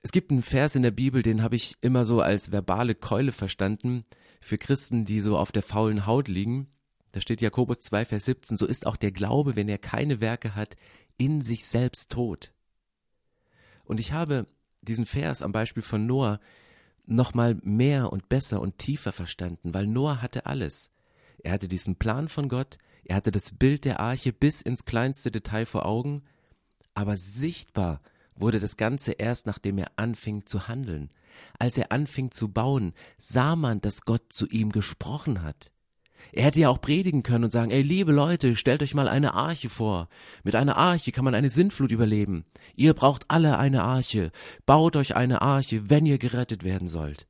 Es 0.00 0.12
gibt 0.12 0.30
einen 0.30 0.40
Vers 0.40 0.76
in 0.76 0.82
der 0.82 0.92
Bibel, 0.92 1.20
den 1.20 1.42
habe 1.42 1.54
ich 1.54 1.76
immer 1.82 2.06
so 2.06 2.22
als 2.22 2.52
verbale 2.52 2.94
Keule 2.94 3.32
verstanden, 3.32 4.06
für 4.40 4.56
Christen, 4.56 5.04
die 5.04 5.20
so 5.20 5.36
auf 5.36 5.52
der 5.52 5.62
faulen 5.62 6.06
Haut 6.06 6.28
liegen. 6.28 6.68
Da 7.12 7.20
steht 7.20 7.42
Jakobus 7.42 7.80
2, 7.80 8.06
Vers 8.06 8.24
17, 8.24 8.56
so 8.56 8.64
ist 8.64 8.86
auch 8.86 8.96
der 8.96 9.12
Glaube, 9.12 9.56
wenn 9.56 9.68
er 9.68 9.76
keine 9.76 10.22
Werke 10.22 10.54
hat, 10.54 10.78
in 11.18 11.42
sich 11.42 11.66
selbst 11.66 12.10
tot. 12.10 12.54
Und 13.84 14.00
ich 14.00 14.12
habe 14.12 14.46
diesen 14.80 15.04
Vers 15.04 15.42
am 15.42 15.52
Beispiel 15.52 15.82
von 15.82 16.06
Noah 16.06 16.40
nochmal 17.04 17.58
mehr 17.62 18.10
und 18.10 18.30
besser 18.30 18.62
und 18.62 18.78
tiefer 18.78 19.12
verstanden, 19.12 19.74
weil 19.74 19.86
Noah 19.86 20.22
hatte 20.22 20.46
alles. 20.46 20.90
Er 21.42 21.52
hatte 21.52 21.68
diesen 21.68 21.96
Plan 21.96 22.28
von 22.28 22.48
Gott, 22.48 22.78
er 23.04 23.16
hatte 23.16 23.32
das 23.32 23.52
Bild 23.52 23.84
der 23.84 24.00
Arche 24.00 24.32
bis 24.32 24.62
ins 24.62 24.84
kleinste 24.84 25.30
Detail 25.30 25.66
vor 25.66 25.86
Augen, 25.86 26.22
aber 26.94 27.16
sichtbar 27.16 28.00
wurde 28.34 28.60
das 28.60 28.76
Ganze 28.76 29.12
erst, 29.12 29.46
nachdem 29.46 29.78
er 29.78 29.92
anfing 29.96 30.46
zu 30.46 30.68
handeln. 30.68 31.10
Als 31.58 31.76
er 31.76 31.92
anfing 31.92 32.30
zu 32.30 32.48
bauen, 32.48 32.92
sah 33.18 33.56
man, 33.56 33.80
dass 33.80 34.02
Gott 34.02 34.32
zu 34.32 34.46
ihm 34.48 34.72
gesprochen 34.72 35.42
hat. 35.42 35.72
Er 36.30 36.44
hätte 36.44 36.60
ja 36.60 36.68
auch 36.68 36.80
predigen 36.80 37.22
können 37.22 37.44
und 37.44 37.50
sagen, 37.50 37.70
ey, 37.70 37.82
liebe 37.82 38.12
Leute, 38.12 38.56
stellt 38.56 38.82
euch 38.82 38.94
mal 38.94 39.08
eine 39.08 39.34
Arche 39.34 39.68
vor. 39.68 40.08
Mit 40.44 40.54
einer 40.54 40.76
Arche 40.76 41.12
kann 41.12 41.24
man 41.24 41.34
eine 41.34 41.50
Sintflut 41.50 41.90
überleben. 41.90 42.44
Ihr 42.74 42.94
braucht 42.94 43.24
alle 43.28 43.58
eine 43.58 43.82
Arche. 43.82 44.30
Baut 44.64 44.96
euch 44.96 45.16
eine 45.16 45.42
Arche, 45.42 45.90
wenn 45.90 46.06
ihr 46.06 46.18
gerettet 46.18 46.62
werden 46.62 46.88
sollt. 46.88 47.26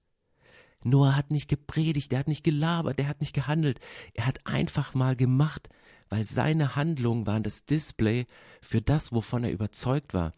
Noah 0.84 1.16
hat 1.16 1.30
nicht 1.30 1.48
gepredigt, 1.48 2.12
er 2.12 2.20
hat 2.20 2.28
nicht 2.28 2.44
gelabert, 2.44 2.98
er 2.98 3.08
hat 3.08 3.20
nicht 3.20 3.34
gehandelt. 3.34 3.80
Er 4.14 4.26
hat 4.26 4.46
einfach 4.46 4.94
mal 4.94 5.16
gemacht, 5.16 5.68
weil 6.08 6.24
seine 6.24 6.76
Handlungen 6.76 7.26
waren 7.26 7.42
das 7.42 7.64
Display 7.64 8.26
für 8.60 8.82
das, 8.82 9.12
wovon 9.12 9.44
er 9.44 9.52
überzeugt 9.52 10.14
war. 10.14 10.32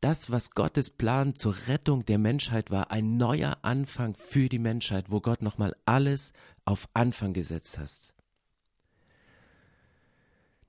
Das, 0.00 0.30
was 0.30 0.52
Gottes 0.52 0.90
Plan 0.90 1.34
zur 1.34 1.56
Rettung 1.66 2.04
der 2.04 2.18
Menschheit 2.18 2.70
war, 2.70 2.90
ein 2.90 3.16
neuer 3.16 3.58
Anfang 3.62 4.14
für 4.14 4.48
die 4.48 4.60
Menschheit, 4.60 5.10
wo 5.10 5.20
Gott 5.20 5.42
nochmal 5.42 5.74
alles 5.86 6.32
auf 6.64 6.88
Anfang 6.94 7.32
gesetzt 7.32 7.78
hast. 7.78 8.14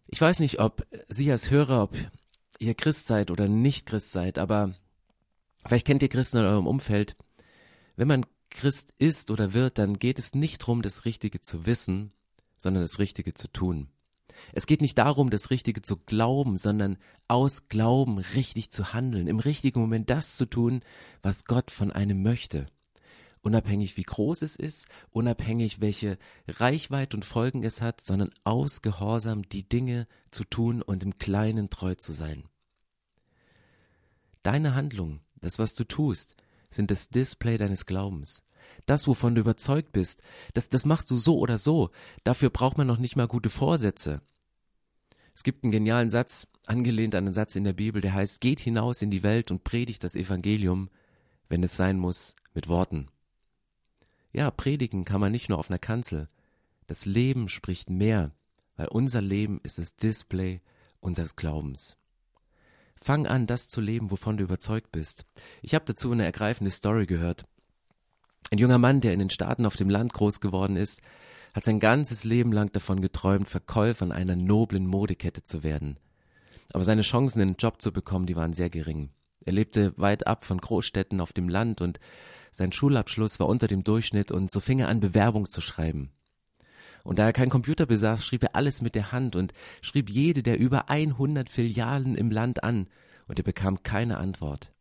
Ich 0.07 0.19
weiß 0.19 0.39
nicht, 0.39 0.59
ob 0.59 0.87
Sie 1.09 1.31
als 1.31 1.51
Hörer, 1.51 1.83
ob 1.83 1.95
ihr 2.57 2.73
Christ 2.73 3.05
seid 3.05 3.29
oder 3.29 3.47
nicht 3.47 3.85
Christ 3.85 4.11
seid, 4.11 4.39
aber 4.39 4.73
vielleicht 5.65 5.85
kennt 5.85 6.01
ihr 6.01 6.09
Christen 6.09 6.37
in 6.37 6.45
eurem 6.45 6.65
Umfeld. 6.65 7.15
Wenn 7.95 8.07
man 8.07 8.25
Christ 8.50 8.94
ist 8.98 9.32
oder 9.32 9.53
wird, 9.53 9.77
dann 9.77 10.00
geht 10.00 10.20
es 10.20 10.34
nicht 10.34 10.62
darum, 10.62 10.82
das 10.82 11.06
Richtige 11.06 11.41
zu 11.41 11.65
wissen, 11.65 12.12
sondern 12.58 12.84
das 12.84 13.00
Richtige 13.00 13.34
zu 13.34 13.48
tun. 13.48 13.89
Es 14.53 14.65
geht 14.65 14.82
nicht 14.82 14.98
darum, 14.98 15.29
das 15.29 15.50
Richtige 15.50 15.82
zu 15.82 15.98
glauben, 15.98 16.56
sondern 16.56 16.98
aus 17.27 17.68
Glauben 17.68 18.20
richtig 18.20 18.72
zu 18.72 18.94
handeln, 18.94 19.27
im 19.27 19.39
richtigen 19.39 19.82
Moment 19.82 20.10
das 20.10 20.38
zu 20.38 20.46
tun, 20.46 20.82
was 21.22 21.46
Gott 21.46 21.72
von 21.72 21.91
einem 21.91 22.22
möchte 22.22 22.68
unabhängig 23.41 23.98
wie 23.98 24.03
groß 24.03 24.41
es 24.41 24.56
ist, 24.56 24.88
unabhängig 25.12 25.82
welche 25.82 26.18
Reichweite 26.48 27.15
und 27.15 27.25
Folgen 27.25 27.63
es 27.63 27.82
hat, 27.82 28.01
sondern 28.01 28.32
aus 28.44 28.82
Gehorsam 28.82 29.44
die 29.44 29.68
Dinge 29.68 30.08
zu 30.32 30.44
tun 30.44 30.82
und 30.82 31.03
im 31.03 31.18
Kleinen 31.18 31.70
treu 31.70 31.96
zu 31.96 32.13
sein. 32.13 32.44
Deine 34.44 34.75
Handlungen, 34.75 35.22
das 35.41 35.60
was 35.60 35.75
du 35.75 35.84
tust, 35.84 36.36
sind 36.69 36.91
das 36.91 37.09
Display 37.09 37.57
deines 37.57 37.85
Glaubens. 37.85 38.43
Das, 38.85 39.07
wovon 39.07 39.35
du 39.35 39.41
überzeugt 39.41 39.91
bist, 39.91 40.21
das, 40.53 40.69
das 40.69 40.85
machst 40.85 41.09
du 41.11 41.17
so 41.17 41.38
oder 41.38 41.57
so. 41.57 41.89
Dafür 42.23 42.49
braucht 42.49 42.77
man 42.77 42.88
noch 42.88 42.97
nicht 42.97 43.15
mal 43.15 43.27
gute 43.27 43.49
Vorsätze. 43.49 44.21
Es 45.33 45.43
gibt 45.43 45.63
einen 45.63 45.71
genialen 45.71 46.09
Satz, 46.09 46.47
angelehnt 46.65 47.15
an 47.15 47.25
einen 47.25 47.33
Satz 47.33 47.55
in 47.55 47.63
der 47.63 47.73
Bibel, 47.73 48.01
der 48.01 48.13
heißt, 48.13 48.41
geht 48.41 48.59
hinaus 48.59 49.01
in 49.01 49.11
die 49.11 49.23
Welt 49.23 49.51
und 49.51 49.63
predigt 49.63 50.03
das 50.03 50.15
Evangelium, 50.15 50.89
wenn 51.47 51.63
es 51.63 51.75
sein 51.77 51.97
muss, 51.97 52.35
mit 52.53 52.67
Worten. 52.67 53.07
Ja, 54.31 54.51
predigen 54.51 55.05
kann 55.05 55.21
man 55.21 55.31
nicht 55.31 55.49
nur 55.49 55.57
auf 55.57 55.69
einer 55.69 55.79
Kanzel. 55.79 56.29
Das 56.88 57.05
Leben 57.05 57.49
spricht 57.49 57.89
mehr, 57.89 58.33
weil 58.75 58.88
unser 58.88 59.21
Leben 59.21 59.59
ist 59.63 59.77
das 59.77 59.95
Display 59.95 60.61
unseres 60.99 61.35
Glaubens. 61.35 61.99
Fang 63.01 63.27
an, 63.27 63.48
das 63.48 63.70
zu 63.70 63.82
leben, 63.82 64.12
wovon 64.12 64.38
du 64.38 64.44
überzeugt 64.44 64.91
bist. 64.91 65.25
Ich 65.62 65.74
habe 65.74 65.86
dazu 65.86 66.12
eine 66.12 66.25
ergreifende 66.25 66.72
Story 66.72 67.06
gehört. 67.06 67.46
Ein 68.51 68.58
junger 68.58 68.77
Mann, 68.77 69.00
der 69.00 69.13
in 69.13 69.20
den 69.20 69.29
Staaten 69.29 69.65
auf 69.65 69.75
dem 69.75 69.89
Land 69.89 70.13
groß 70.13 70.41
geworden 70.41 70.75
ist, 70.75 71.01
hat 71.53 71.63
sein 71.63 71.79
ganzes 71.79 72.24
Leben 72.24 72.51
lang 72.51 72.72
davon 72.72 73.01
geträumt, 73.01 73.50
Verkäufer 73.50 74.12
einer 74.12 74.36
noblen 74.36 74.86
Modekette 74.86 75.44
zu 75.44 75.63
werden. 75.63 75.98
Aber 76.74 76.84
seine 76.84 77.01
Chancen, 77.01 77.41
einen 77.41 77.56
Job 77.58 77.82
zu 77.82 77.91
bekommen, 77.91 78.25
die 78.25 78.36
waren 78.36 78.53
sehr 78.53 78.70
gering. 78.70 79.12
Er 79.46 79.53
lebte 79.53 79.98
weit 79.98 80.27
ab 80.27 80.46
von 80.46 80.60
Großstädten 80.60 81.22
auf 81.22 81.34
dem 81.34 81.50
Land 81.50 81.82
und 81.82 82.00
sein 82.51 82.72
Schulabschluss 82.72 83.39
war 83.39 83.48
unter 83.48 83.68
dem 83.68 83.84
Durchschnitt 83.84 84.32
und 84.32 84.51
so 84.51 84.60
fing 84.60 84.79
er 84.79 84.89
an, 84.89 85.00
Bewerbung 85.00 85.50
zu 85.50 85.62
schreiben. 85.62 86.12
Und 87.03 87.20
da 87.20 87.25
er 87.25 87.34
keinen 87.34 87.50
Computer 87.50 87.86
besaß, 87.86 88.25
schrieb 88.25 88.44
er 88.44 88.56
alles 88.56 88.82
mit 88.82 88.96
der 88.96 89.12
Hand 89.12 89.36
und 89.36 89.53
schrieb 89.82 90.10
jede 90.10 90.44
der 90.44 90.60
über 90.60 90.89
100 90.89 91.50
Filialen 91.50 92.15
im 92.15 92.32
Land 92.32 92.63
an 92.63 92.88
und 93.27 93.39
er 93.39 93.44
bekam 93.44 93.84
keine 93.84 94.18
Antwort. 94.18 94.74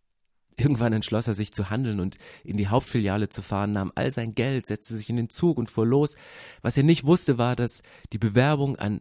Irgendwann 0.56 0.92
entschloss 0.92 1.28
er 1.28 1.34
sich 1.34 1.52
zu 1.52 1.70
handeln 1.70 2.00
und 2.00 2.18
in 2.42 2.56
die 2.56 2.66
Hauptfiliale 2.66 3.28
zu 3.28 3.42
fahren, 3.42 3.72
nahm 3.72 3.92
all 3.94 4.10
sein 4.10 4.34
Geld, 4.34 4.66
setzte 4.66 4.96
sich 4.96 5.08
in 5.08 5.16
den 5.16 5.30
Zug 5.30 5.56
und 5.56 5.70
fuhr 5.70 5.86
los. 5.86 6.16
Was 6.62 6.76
er 6.76 6.82
nicht 6.82 7.04
wusste, 7.04 7.38
war, 7.38 7.54
dass 7.54 7.82
die 8.12 8.18
Bewerbung 8.18 8.74
an, 8.74 9.00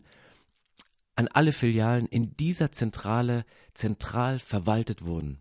an 1.15 1.27
alle 1.29 1.51
Filialen 1.51 2.05
in 2.05 2.37
dieser 2.37 2.71
Zentrale 2.71 3.43
zentral 3.73 4.37
verwaltet 4.37 5.03
wurden. 5.03 5.39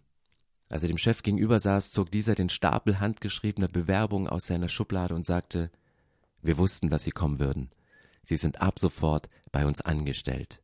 Als 0.71 0.83
er 0.83 0.89
dem 0.89 0.99
Chef 0.99 1.23
gegenüber 1.23 1.61
saß, 1.61 1.91
zog 1.91 2.11
dieser 2.11 2.35
den 2.35 2.49
Stapel 2.49 2.99
handgeschriebener 2.99 3.69
Bewerbungen 3.69 4.27
aus 4.27 4.47
seiner 4.47 4.71
Schublade 4.71 5.15
und 5.15 5.27
sagte, 5.27 5.71
wir 6.47 6.59
wussten, 6.59 6.91
dass 6.91 7.03
Sie 7.03 7.11
kommen 7.11 7.39
würden. 7.39 7.71
Sie 8.23 8.37
sind 8.37 8.61
ab 8.61 8.79
sofort 8.79 9.29
bei 9.53 9.67
uns 9.67 9.81
angestellt. 9.81 10.63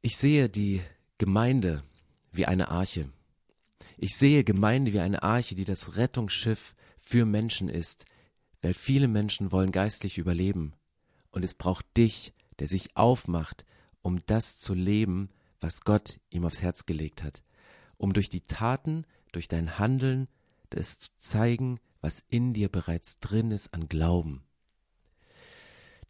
Ich 0.00 0.16
sehe 0.16 0.48
die 0.48 0.82
Gemeinde 1.18 1.82
wie 2.32 2.46
eine 2.46 2.68
Arche. 2.68 3.10
Ich 3.96 4.16
sehe 4.16 4.44
Gemeinde 4.44 4.92
wie 4.92 5.00
eine 5.00 5.22
Arche, 5.22 5.54
die 5.54 5.64
das 5.64 5.96
Rettungsschiff 5.96 6.74
für 7.00 7.26
Menschen 7.26 7.68
ist, 7.68 8.04
weil 8.62 8.74
viele 8.74 9.08
Menschen 9.08 9.50
wollen 9.52 9.72
geistlich 9.72 10.18
überleben. 10.18 10.74
Und 11.30 11.44
es 11.44 11.54
braucht 11.54 11.84
dich, 11.96 12.32
der 12.58 12.68
sich 12.68 12.96
aufmacht, 12.96 13.64
um 14.02 14.20
das 14.26 14.56
zu 14.56 14.74
leben, 14.74 15.28
was 15.60 15.82
Gott 15.82 16.20
ihm 16.30 16.44
aufs 16.44 16.62
Herz 16.62 16.86
gelegt 16.86 17.22
hat, 17.22 17.42
um 17.96 18.12
durch 18.12 18.30
die 18.30 18.42
Taten, 18.42 19.04
durch 19.32 19.48
dein 19.48 19.78
Handeln, 19.78 20.28
das 20.70 20.98
zu 20.98 21.10
zeigen, 21.18 21.80
was 22.00 22.24
in 22.28 22.52
dir 22.54 22.68
bereits 22.68 23.18
drin 23.20 23.50
ist 23.50 23.74
an 23.74 23.88
Glauben. 23.88 24.44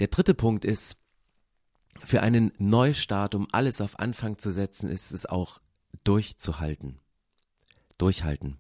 Der 0.01 0.09
dritte 0.09 0.35
Punkt 0.35 0.65
ist, 0.65 0.97
für 2.05 2.23
einen 2.23 2.53
Neustart, 2.59 3.35
um 3.35 3.49
alles 3.51 3.81
auf 3.81 3.99
Anfang 3.99 4.39
zu 4.39 4.53
setzen, 4.53 4.89
ist 4.89 5.11
es 5.11 5.27
auch 5.27 5.61
durchzuhalten. 6.05 7.01
Durchhalten. 7.97 8.59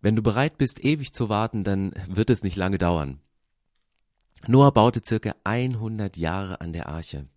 Wenn 0.00 0.14
du 0.14 0.22
bereit 0.22 0.58
bist, 0.58 0.84
ewig 0.84 1.12
zu 1.12 1.28
warten, 1.28 1.64
dann 1.64 1.92
wird 2.06 2.30
es 2.30 2.44
nicht 2.44 2.56
lange 2.56 2.78
dauern. 2.78 3.20
Noah 4.46 4.72
baute 4.72 5.02
circa 5.04 5.34
100 5.42 6.16
Jahre 6.16 6.60
an 6.60 6.72
der 6.72 6.88
Arche. 6.88 7.28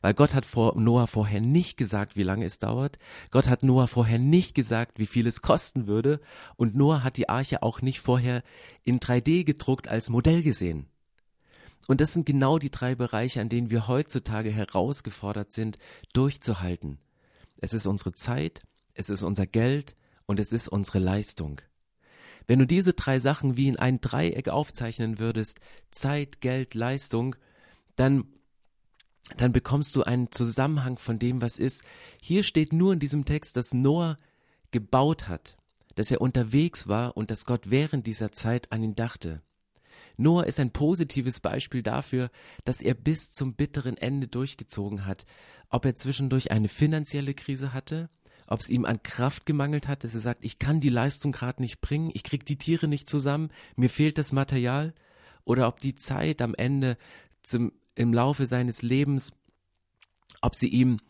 Weil 0.00 0.14
Gott 0.14 0.34
hat 0.34 0.46
vor 0.46 0.78
Noah 0.78 1.06
vorher 1.06 1.40
nicht 1.40 1.76
gesagt, 1.76 2.16
wie 2.16 2.22
lange 2.22 2.44
es 2.44 2.58
dauert. 2.58 2.98
Gott 3.30 3.48
hat 3.48 3.62
Noah 3.62 3.88
vorher 3.88 4.18
nicht 4.18 4.54
gesagt, 4.54 4.98
wie 4.98 5.06
viel 5.06 5.26
es 5.26 5.42
kosten 5.42 5.86
würde. 5.86 6.20
Und 6.56 6.74
Noah 6.74 7.02
hat 7.02 7.16
die 7.16 7.28
Arche 7.28 7.62
auch 7.62 7.82
nicht 7.82 8.00
vorher 8.00 8.42
in 8.84 9.00
3D 9.00 9.44
gedruckt 9.44 9.88
als 9.88 10.10
Modell 10.10 10.42
gesehen. 10.42 10.86
Und 11.86 12.00
das 12.00 12.12
sind 12.12 12.26
genau 12.26 12.58
die 12.58 12.70
drei 12.70 12.94
Bereiche, 12.94 13.40
an 13.40 13.48
denen 13.48 13.70
wir 13.70 13.88
heutzutage 13.88 14.50
herausgefordert 14.50 15.52
sind, 15.52 15.78
durchzuhalten. 16.12 16.98
Es 17.58 17.72
ist 17.72 17.86
unsere 17.86 18.12
Zeit, 18.12 18.62
es 18.94 19.08
ist 19.08 19.22
unser 19.22 19.46
Geld 19.46 19.94
und 20.26 20.40
es 20.40 20.52
ist 20.52 20.68
unsere 20.68 20.98
Leistung. 20.98 21.60
Wenn 22.46 22.58
du 22.58 22.66
diese 22.66 22.92
drei 22.92 23.18
Sachen 23.18 23.56
wie 23.56 23.68
in 23.68 23.76
ein 23.76 24.00
Dreieck 24.00 24.48
aufzeichnen 24.48 25.18
würdest, 25.18 25.60
Zeit, 25.90 26.40
Geld, 26.40 26.74
Leistung, 26.74 27.36
dann 27.96 28.24
dann 29.36 29.52
bekommst 29.52 29.96
du 29.96 30.02
einen 30.02 30.30
Zusammenhang 30.30 30.98
von 30.98 31.18
dem, 31.18 31.42
was 31.42 31.58
ist. 31.58 31.82
Hier 32.20 32.42
steht 32.42 32.72
nur 32.72 32.92
in 32.92 33.00
diesem 33.00 33.24
Text, 33.24 33.56
dass 33.56 33.74
Noah 33.74 34.16
gebaut 34.70 35.28
hat, 35.28 35.56
dass 35.94 36.10
er 36.10 36.20
unterwegs 36.20 36.88
war 36.88 37.16
und 37.16 37.30
dass 37.30 37.46
Gott 37.46 37.70
während 37.70 38.06
dieser 38.06 38.32
Zeit 38.32 38.72
an 38.72 38.82
ihn 38.82 38.94
dachte. 38.94 39.42
Noah 40.16 40.44
ist 40.44 40.60
ein 40.60 40.70
positives 40.70 41.40
Beispiel 41.40 41.82
dafür, 41.82 42.30
dass 42.64 42.80
er 42.80 42.94
bis 42.94 43.32
zum 43.32 43.54
bitteren 43.54 43.96
Ende 43.96 44.28
durchgezogen 44.28 45.06
hat. 45.06 45.26
Ob 45.68 45.84
er 45.84 45.94
zwischendurch 45.94 46.50
eine 46.50 46.68
finanzielle 46.68 47.34
Krise 47.34 47.74
hatte, 47.74 48.08
ob 48.46 48.60
es 48.60 48.68
ihm 48.68 48.84
an 48.84 49.02
Kraft 49.02 49.44
gemangelt 49.44 49.88
hat, 49.88 50.04
dass 50.04 50.14
er 50.14 50.20
sagt, 50.20 50.44
ich 50.44 50.58
kann 50.58 50.80
die 50.80 50.88
Leistung 50.88 51.32
gerade 51.32 51.60
nicht 51.60 51.80
bringen, 51.80 52.10
ich 52.14 52.22
krieg 52.22 52.46
die 52.46 52.56
Tiere 52.56 52.88
nicht 52.88 53.10
zusammen, 53.10 53.50
mir 53.74 53.90
fehlt 53.90 54.18
das 54.18 54.32
Material, 54.32 54.94
oder 55.44 55.68
ob 55.68 55.80
die 55.80 55.94
Zeit 55.94 56.42
am 56.42 56.54
Ende 56.54 56.96
zum 57.42 57.72
im 57.96 58.14
Laufe 58.14 58.46
seines 58.46 58.82
Lebens, 58.82 59.32
ob 60.40 60.54
sie 60.54 60.68
ihm 60.68 61.00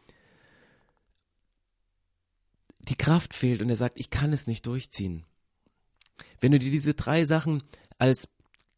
die 2.78 2.96
Kraft 2.96 3.34
fehlt 3.34 3.62
und 3.62 3.68
er 3.68 3.76
sagt, 3.76 3.98
ich 3.98 4.10
kann 4.10 4.32
es 4.32 4.46
nicht 4.46 4.66
durchziehen. 4.66 5.24
Wenn 6.40 6.52
du 6.52 6.58
dir 6.58 6.70
diese 6.70 6.94
drei 6.94 7.24
Sachen 7.24 7.62
als 7.98 8.28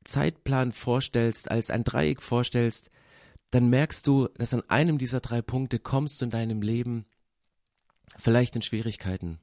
Zeitplan 0.04 0.72
vorstellst, 0.72 1.50
als 1.50 1.70
ein 1.70 1.84
Dreieck 1.84 2.22
vorstellst, 2.22 2.90
dann 3.50 3.68
merkst 3.68 4.06
du, 4.06 4.28
dass 4.36 4.54
an 4.54 4.68
einem 4.68 4.98
dieser 4.98 5.20
drei 5.20 5.42
Punkte 5.42 5.78
kommst 5.78 6.20
du 6.20 6.26
in 6.26 6.30
deinem 6.30 6.62
Leben 6.62 7.06
vielleicht 8.16 8.56
in 8.56 8.62
Schwierigkeiten. 8.62 9.38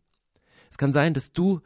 Es 0.72 0.78
kann 0.78 0.92
sein, 0.92 1.14
dass 1.14 1.32
du 1.32 1.62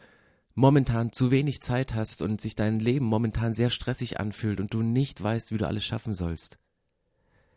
momentan 0.53 1.12
zu 1.12 1.32
wenig 1.32 1.62
Zeit 1.62 1.94
hast 1.94 2.22
und 2.22 2.41
sich 2.41 2.56
dein 2.56 2.79
Leben 2.79 3.06
momentan 3.06 3.53
sehr 3.53 3.70
stressig 3.70 4.20
anfühlt 4.20 4.60
und 4.60 4.74
du 4.74 4.82
nicht 4.82 5.22
weißt, 5.22 5.51
wie 5.51 5.58
du 5.58 5.68
alles 5.68 5.86
schaffen 5.86 6.13
sollst. 6.13 6.60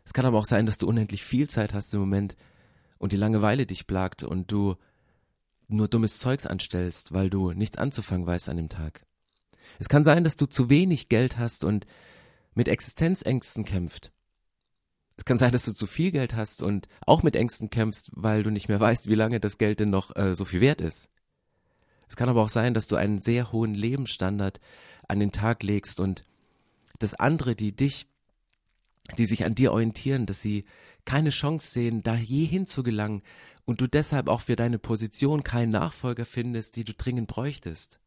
Es 0.05 0.13
kann 0.13 0.25
aber 0.25 0.37
auch 0.37 0.45
sein, 0.45 0.65
dass 0.65 0.77
du 0.77 0.87
unendlich 0.87 1.23
viel 1.23 1.49
Zeit 1.49 1.73
hast 1.73 1.93
im 1.93 1.99
Moment 1.99 2.35
und 2.97 3.11
die 3.11 3.17
Langeweile 3.17 3.65
dich 3.65 3.87
plagt 3.87 4.23
und 4.23 4.51
du 4.51 4.75
nur 5.67 5.87
dummes 5.87 6.19
Zeugs 6.19 6.45
anstellst, 6.45 7.13
weil 7.13 7.29
du 7.29 7.51
nichts 7.51 7.77
anzufangen 7.77 8.27
weißt 8.27 8.49
an 8.49 8.57
dem 8.57 8.69
Tag. 8.69 9.05
Es 9.79 9.89
kann 9.89 10.03
sein, 10.03 10.23
dass 10.23 10.35
du 10.35 10.45
zu 10.45 10.69
wenig 10.69 11.09
Geld 11.09 11.37
hast 11.37 11.63
und 11.63 11.87
mit 12.53 12.67
Existenzängsten 12.67 13.65
kämpft. 13.65 14.11
Es 15.15 15.25
kann 15.25 15.37
sein, 15.37 15.51
dass 15.51 15.65
du 15.65 15.73
zu 15.73 15.87
viel 15.87 16.11
Geld 16.11 16.35
hast 16.35 16.61
und 16.61 16.87
auch 17.05 17.23
mit 17.23 17.35
Ängsten 17.35 17.69
kämpfst, 17.69 18.09
weil 18.13 18.43
du 18.43 18.49
nicht 18.49 18.67
mehr 18.67 18.79
weißt, 18.79 19.07
wie 19.07 19.15
lange 19.15 19.39
das 19.39 19.57
Geld 19.57 19.79
denn 19.79 19.89
noch 19.89 20.15
äh, 20.15 20.35
so 20.35 20.43
viel 20.43 20.61
wert 20.61 20.81
ist. 20.81 21.09
Es 22.09 22.15
kann 22.15 22.29
aber 22.29 22.41
auch 22.41 22.49
sein, 22.49 22.73
dass 22.73 22.87
du 22.87 22.95
einen 22.95 23.21
sehr 23.21 23.51
hohen 23.51 23.73
Lebensstandard 23.73 24.59
an 25.07 25.19
den 25.19 25.31
Tag 25.31 25.63
legst 25.63 25.99
und 25.99 26.25
dass 26.99 27.13
andere, 27.13 27.55
die 27.55 27.75
dich, 27.75 28.07
die 29.17 29.25
sich 29.25 29.45
an 29.45 29.55
dir 29.55 29.71
orientieren, 29.71 30.25
dass 30.25 30.41
sie 30.41 30.65
keine 31.05 31.29
Chance 31.29 31.71
sehen, 31.71 32.03
da 32.03 32.15
je 32.15 32.45
hinzugelangen 32.45 33.21
und 33.65 33.81
du 33.81 33.87
deshalb 33.87 34.27
auch 34.27 34.41
für 34.41 34.55
deine 34.55 34.79
Position 34.79 35.43
keinen 35.43 35.71
Nachfolger 35.71 36.25
findest, 36.25 36.75
die 36.75 36.83
du 36.83 36.93
dringend 36.93 37.27
bräuchtest. 37.27 37.99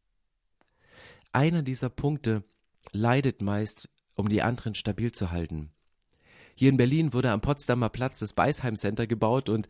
Einer 1.31 1.61
dieser 1.61 1.89
Punkte 1.89 2.43
leidet 2.91 3.41
meist, 3.41 3.89
um 4.15 4.29
die 4.29 4.41
anderen 4.41 4.73
stabil 4.73 5.11
zu 5.11 5.31
halten. 5.31 5.69
Hier 6.55 6.69
in 6.69 6.77
Berlin 6.77 7.13
wurde 7.13 7.31
am 7.31 7.41
Potsdamer 7.41 7.89
Platz 7.89 8.19
das 8.19 8.33
Beisheim 8.33 8.75
Center 8.75 9.05
gebaut 9.05 9.49
und 9.49 9.67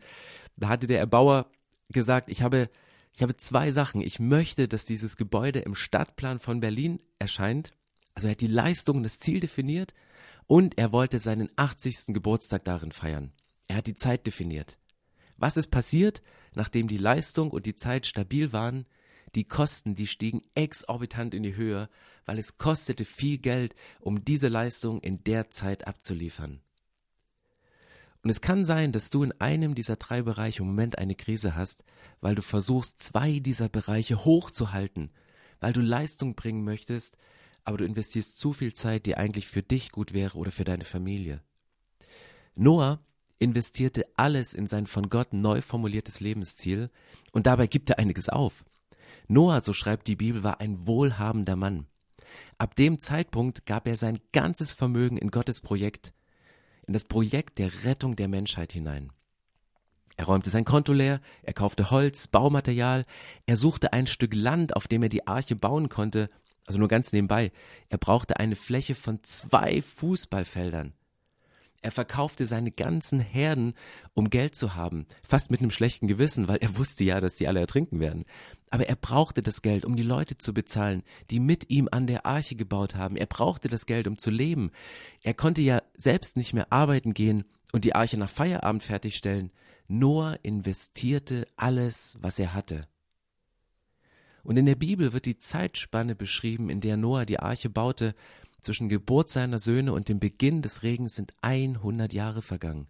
da 0.56 0.68
hatte 0.68 0.86
der 0.86 0.98
Erbauer 0.98 1.50
gesagt, 1.90 2.30
ich 2.30 2.42
habe, 2.42 2.70
ich 3.12 3.22
habe 3.22 3.36
zwei 3.36 3.70
Sachen. 3.70 4.00
Ich 4.00 4.18
möchte, 4.18 4.68
dass 4.68 4.86
dieses 4.86 5.16
Gebäude 5.16 5.60
im 5.60 5.74
Stadtplan 5.74 6.38
von 6.38 6.60
Berlin 6.60 7.02
erscheint. 7.18 7.72
Also 8.14 8.28
er 8.28 8.32
hat 8.32 8.40
die 8.40 8.46
Leistung 8.46 8.98
und 8.98 9.02
das 9.02 9.18
Ziel 9.18 9.40
definiert 9.40 9.92
und 10.48 10.78
er 10.78 10.90
wollte 10.90 11.20
seinen 11.20 11.50
80. 11.54 12.14
Geburtstag 12.14 12.64
darin 12.64 12.90
feiern. 12.90 13.32
Er 13.68 13.76
hat 13.76 13.86
die 13.86 13.94
Zeit 13.94 14.26
definiert. 14.26 14.78
Was 15.36 15.56
ist 15.56 15.70
passiert, 15.70 16.22
nachdem 16.54 16.88
die 16.88 16.96
Leistung 16.96 17.50
und 17.50 17.66
die 17.66 17.76
Zeit 17.76 18.06
stabil 18.06 18.52
waren? 18.52 18.86
Die 19.34 19.44
Kosten, 19.44 19.94
die 19.94 20.06
stiegen 20.06 20.42
exorbitant 20.54 21.34
in 21.34 21.42
die 21.42 21.54
Höhe, 21.54 21.90
weil 22.24 22.38
es 22.38 22.56
kostete 22.56 23.04
viel 23.04 23.38
Geld, 23.38 23.74
um 24.00 24.24
diese 24.24 24.48
Leistung 24.48 25.00
in 25.00 25.22
der 25.22 25.50
Zeit 25.50 25.86
abzuliefern. 25.86 26.60
Und 28.22 28.30
es 28.30 28.40
kann 28.40 28.64
sein, 28.64 28.90
dass 28.90 29.10
du 29.10 29.22
in 29.22 29.32
einem 29.40 29.74
dieser 29.74 29.96
drei 29.96 30.22
Bereiche 30.22 30.62
im 30.62 30.68
Moment 30.68 30.98
eine 30.98 31.14
Krise 31.14 31.54
hast, 31.54 31.84
weil 32.22 32.34
du 32.34 32.42
versuchst, 32.42 33.00
zwei 33.00 33.38
dieser 33.38 33.68
Bereiche 33.68 34.24
hochzuhalten, 34.24 35.10
weil 35.60 35.74
du 35.74 35.82
Leistung 35.82 36.34
bringen 36.34 36.64
möchtest, 36.64 37.18
aber 37.68 37.76
du 37.76 37.84
investierst 37.84 38.38
zu 38.38 38.54
viel 38.54 38.72
Zeit, 38.72 39.04
die 39.04 39.18
eigentlich 39.18 39.46
für 39.46 39.62
dich 39.62 39.92
gut 39.92 40.14
wäre 40.14 40.38
oder 40.38 40.50
für 40.50 40.64
deine 40.64 40.86
Familie. 40.86 41.42
Noah 42.56 42.98
investierte 43.38 44.06
alles 44.16 44.54
in 44.54 44.66
sein 44.66 44.86
von 44.86 45.10
Gott 45.10 45.34
neu 45.34 45.60
formuliertes 45.60 46.20
Lebensziel 46.20 46.88
und 47.30 47.46
dabei 47.46 47.66
gibt 47.66 47.90
er 47.90 47.98
einiges 47.98 48.30
auf. 48.30 48.64
Noah, 49.26 49.60
so 49.60 49.74
schreibt 49.74 50.06
die 50.06 50.16
Bibel, 50.16 50.42
war 50.42 50.60
ein 50.60 50.86
wohlhabender 50.86 51.56
Mann. 51.56 51.86
Ab 52.56 52.74
dem 52.74 52.98
Zeitpunkt 52.98 53.66
gab 53.66 53.86
er 53.86 53.98
sein 53.98 54.18
ganzes 54.32 54.72
Vermögen 54.72 55.18
in 55.18 55.30
Gottes 55.30 55.60
Projekt 55.60 56.14
in 56.86 56.94
das 56.94 57.04
Projekt 57.04 57.58
der 57.58 57.84
Rettung 57.84 58.16
der 58.16 58.28
Menschheit 58.28 58.72
hinein. 58.72 59.12
Er 60.16 60.24
räumte 60.24 60.48
sein 60.48 60.64
Konto 60.64 60.94
leer, 60.94 61.20
er 61.42 61.52
kaufte 61.52 61.90
Holz, 61.90 62.28
Baumaterial, 62.28 63.04
er 63.44 63.58
suchte 63.58 63.92
ein 63.92 64.06
Stück 64.06 64.34
Land, 64.34 64.74
auf 64.74 64.88
dem 64.88 65.02
er 65.02 65.10
die 65.10 65.26
Arche 65.26 65.54
bauen 65.54 65.90
konnte, 65.90 66.30
also 66.68 66.78
nur 66.78 66.88
ganz 66.88 67.12
nebenbei, 67.12 67.50
er 67.88 67.96
brauchte 67.96 68.38
eine 68.38 68.54
Fläche 68.54 68.94
von 68.94 69.24
zwei 69.24 69.80
Fußballfeldern. 69.80 70.92
Er 71.80 71.90
verkaufte 71.90 72.44
seine 72.44 72.70
ganzen 72.70 73.20
Herden, 73.20 73.72
um 74.12 74.28
Geld 74.28 74.54
zu 74.54 74.74
haben, 74.74 75.06
fast 75.26 75.50
mit 75.50 75.60
einem 75.60 75.70
schlechten 75.70 76.08
Gewissen, 76.08 76.46
weil 76.46 76.58
er 76.58 76.76
wusste 76.76 77.04
ja, 77.04 77.22
dass 77.22 77.36
die 77.36 77.48
alle 77.48 77.60
ertrinken 77.60 78.00
werden. 78.00 78.26
Aber 78.68 78.86
er 78.86 78.96
brauchte 78.96 79.42
das 79.42 79.62
Geld, 79.62 79.86
um 79.86 79.96
die 79.96 80.02
Leute 80.02 80.36
zu 80.36 80.52
bezahlen, 80.52 81.04
die 81.30 81.40
mit 81.40 81.70
ihm 81.70 81.88
an 81.90 82.06
der 82.06 82.26
Arche 82.26 82.54
gebaut 82.54 82.96
haben. 82.96 83.16
Er 83.16 83.26
brauchte 83.26 83.68
das 83.68 83.86
Geld, 83.86 84.06
um 84.06 84.18
zu 84.18 84.30
leben. 84.30 84.72
Er 85.22 85.32
konnte 85.32 85.62
ja 85.62 85.80
selbst 85.96 86.36
nicht 86.36 86.52
mehr 86.52 86.70
arbeiten 86.70 87.14
gehen 87.14 87.44
und 87.72 87.86
die 87.86 87.94
Arche 87.94 88.18
nach 88.18 88.28
Feierabend 88.28 88.82
fertigstellen. 88.82 89.52
Noah 89.86 90.36
investierte 90.42 91.46
alles, 91.56 92.18
was 92.20 92.38
er 92.38 92.52
hatte. 92.52 92.88
Und 94.48 94.56
in 94.56 94.64
der 94.64 94.76
Bibel 94.76 95.12
wird 95.12 95.26
die 95.26 95.36
Zeitspanne 95.36 96.14
beschrieben, 96.14 96.70
in 96.70 96.80
der 96.80 96.96
Noah 96.96 97.26
die 97.26 97.38
Arche 97.38 97.68
baute, 97.68 98.14
zwischen 98.62 98.88
Geburt 98.88 99.28
seiner 99.28 99.58
Söhne 99.58 99.92
und 99.92 100.08
dem 100.08 100.20
Beginn 100.20 100.62
des 100.62 100.82
Regens 100.82 101.16
sind 101.16 101.34
100 101.42 102.14
Jahre 102.14 102.40
vergangen. 102.40 102.86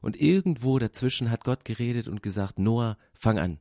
Und 0.00 0.18
irgendwo 0.18 0.78
dazwischen 0.78 1.30
hat 1.30 1.44
Gott 1.44 1.66
geredet 1.66 2.08
und 2.08 2.22
gesagt, 2.22 2.58
Noah, 2.58 2.96
fang 3.12 3.38
an. 3.38 3.58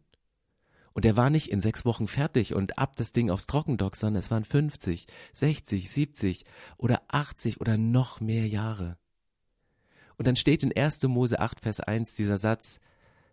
Und 0.94 1.04
er 1.04 1.18
war 1.18 1.30
nicht 1.30 1.52
in 1.52 1.60
sechs 1.60 1.84
Wochen 1.84 2.08
fertig 2.08 2.54
und 2.54 2.78
ab 2.80 2.96
das 2.96 3.12
Ding 3.12 3.30
aufs 3.30 3.48
Trockendock, 3.48 3.98
sondern 3.98 4.22
es 4.22 4.32
waren 4.32 4.46
50, 4.46 5.06
60, 5.34 5.92
70 5.92 6.46
oder 6.78 7.02
80 7.10 7.60
oder 7.60 7.76
noch 7.76 8.22
mehr 8.22 8.48
Jahre. 8.48 8.98
Und 10.16 10.26
dann 10.26 10.38
steht 10.38 10.63
in 10.63 10.74
1. 10.74 11.04
Mose 11.04 11.42
8, 11.42 11.60
Vers 11.60 11.82
1 11.82 12.16
dieser 12.16 12.38
Satz, 12.38 12.80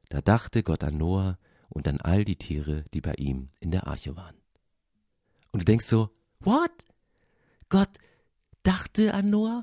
da 0.09 0.21
dachte 0.21 0.65
Gott 0.65 0.83
an 0.83 0.97
Noah 0.97 1.39
und 1.71 1.89
an 1.89 2.01
all 2.01 2.25
die 2.25 2.37
Tiere, 2.37 2.85
die 2.93 3.01
bei 3.01 3.15
ihm 3.15 3.49
in 3.61 3.71
der 3.71 3.87
Arche 3.87 4.17
waren. 4.17 4.37
Und 5.53 5.61
du 5.61 5.65
denkst 5.65 5.87
so, 5.87 6.11
what? 6.41 6.71
Gott 7.69 7.91
dachte 8.63 9.15
an 9.15 9.31
Noah? 9.31 9.63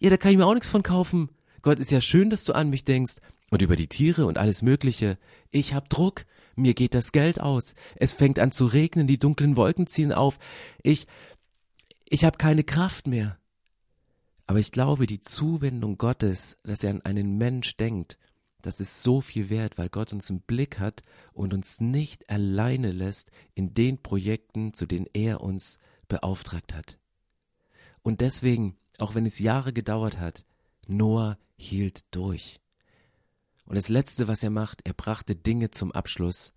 Ja, 0.00 0.10
da 0.10 0.16
kann 0.16 0.32
ich 0.32 0.38
mir 0.38 0.46
auch 0.46 0.54
nichts 0.54 0.68
von 0.68 0.82
kaufen. 0.82 1.30
Gott, 1.60 1.78
ist 1.78 1.90
ja 1.90 2.00
schön, 2.00 2.30
dass 2.30 2.44
du 2.44 2.54
an 2.54 2.70
mich 2.70 2.84
denkst. 2.84 3.16
Und 3.50 3.62
über 3.62 3.76
die 3.76 3.86
Tiere 3.86 4.26
und 4.26 4.38
alles 4.38 4.62
Mögliche. 4.62 5.18
Ich 5.50 5.74
hab 5.74 5.90
Druck. 5.90 6.24
Mir 6.56 6.74
geht 6.74 6.94
das 6.94 7.12
Geld 7.12 7.40
aus. 7.40 7.74
Es 7.96 8.12
fängt 8.12 8.38
an 8.38 8.50
zu 8.50 8.66
regnen, 8.66 9.06
die 9.06 9.18
dunklen 9.18 9.56
Wolken 9.56 9.86
ziehen 9.86 10.12
auf. 10.12 10.38
Ich, 10.82 11.06
ich 12.08 12.24
hab 12.24 12.38
keine 12.38 12.64
Kraft 12.64 13.06
mehr. 13.06 13.38
Aber 14.46 14.58
ich 14.58 14.72
glaube, 14.72 15.06
die 15.06 15.20
Zuwendung 15.20 15.98
Gottes, 15.98 16.56
dass 16.64 16.82
er 16.82 16.90
an 16.90 17.02
einen 17.02 17.36
Mensch 17.38 17.76
denkt, 17.76 18.18
das 18.62 18.80
ist 18.80 19.02
so 19.02 19.20
viel 19.20 19.50
wert, 19.50 19.76
weil 19.76 19.88
Gott 19.88 20.12
uns 20.12 20.30
im 20.30 20.40
Blick 20.40 20.78
hat 20.78 21.02
und 21.32 21.52
uns 21.52 21.80
nicht 21.80 22.30
alleine 22.30 22.92
lässt 22.92 23.30
in 23.54 23.74
den 23.74 24.02
Projekten, 24.02 24.72
zu 24.72 24.86
denen 24.86 25.06
er 25.12 25.40
uns 25.40 25.78
beauftragt 26.08 26.74
hat. 26.74 26.98
Und 28.02 28.20
deswegen, 28.20 28.76
auch 28.98 29.14
wenn 29.14 29.26
es 29.26 29.38
Jahre 29.38 29.72
gedauert 29.72 30.18
hat, 30.18 30.44
Noah 30.86 31.38
hielt 31.56 32.04
durch. 32.14 32.60
Und 33.66 33.76
das 33.76 33.88
Letzte, 33.88 34.28
was 34.28 34.42
er 34.42 34.50
macht, 34.50 34.80
er 34.84 34.92
brachte 34.92 35.36
Dinge 35.36 35.70
zum 35.70 35.92
Abschluss. 35.92 36.52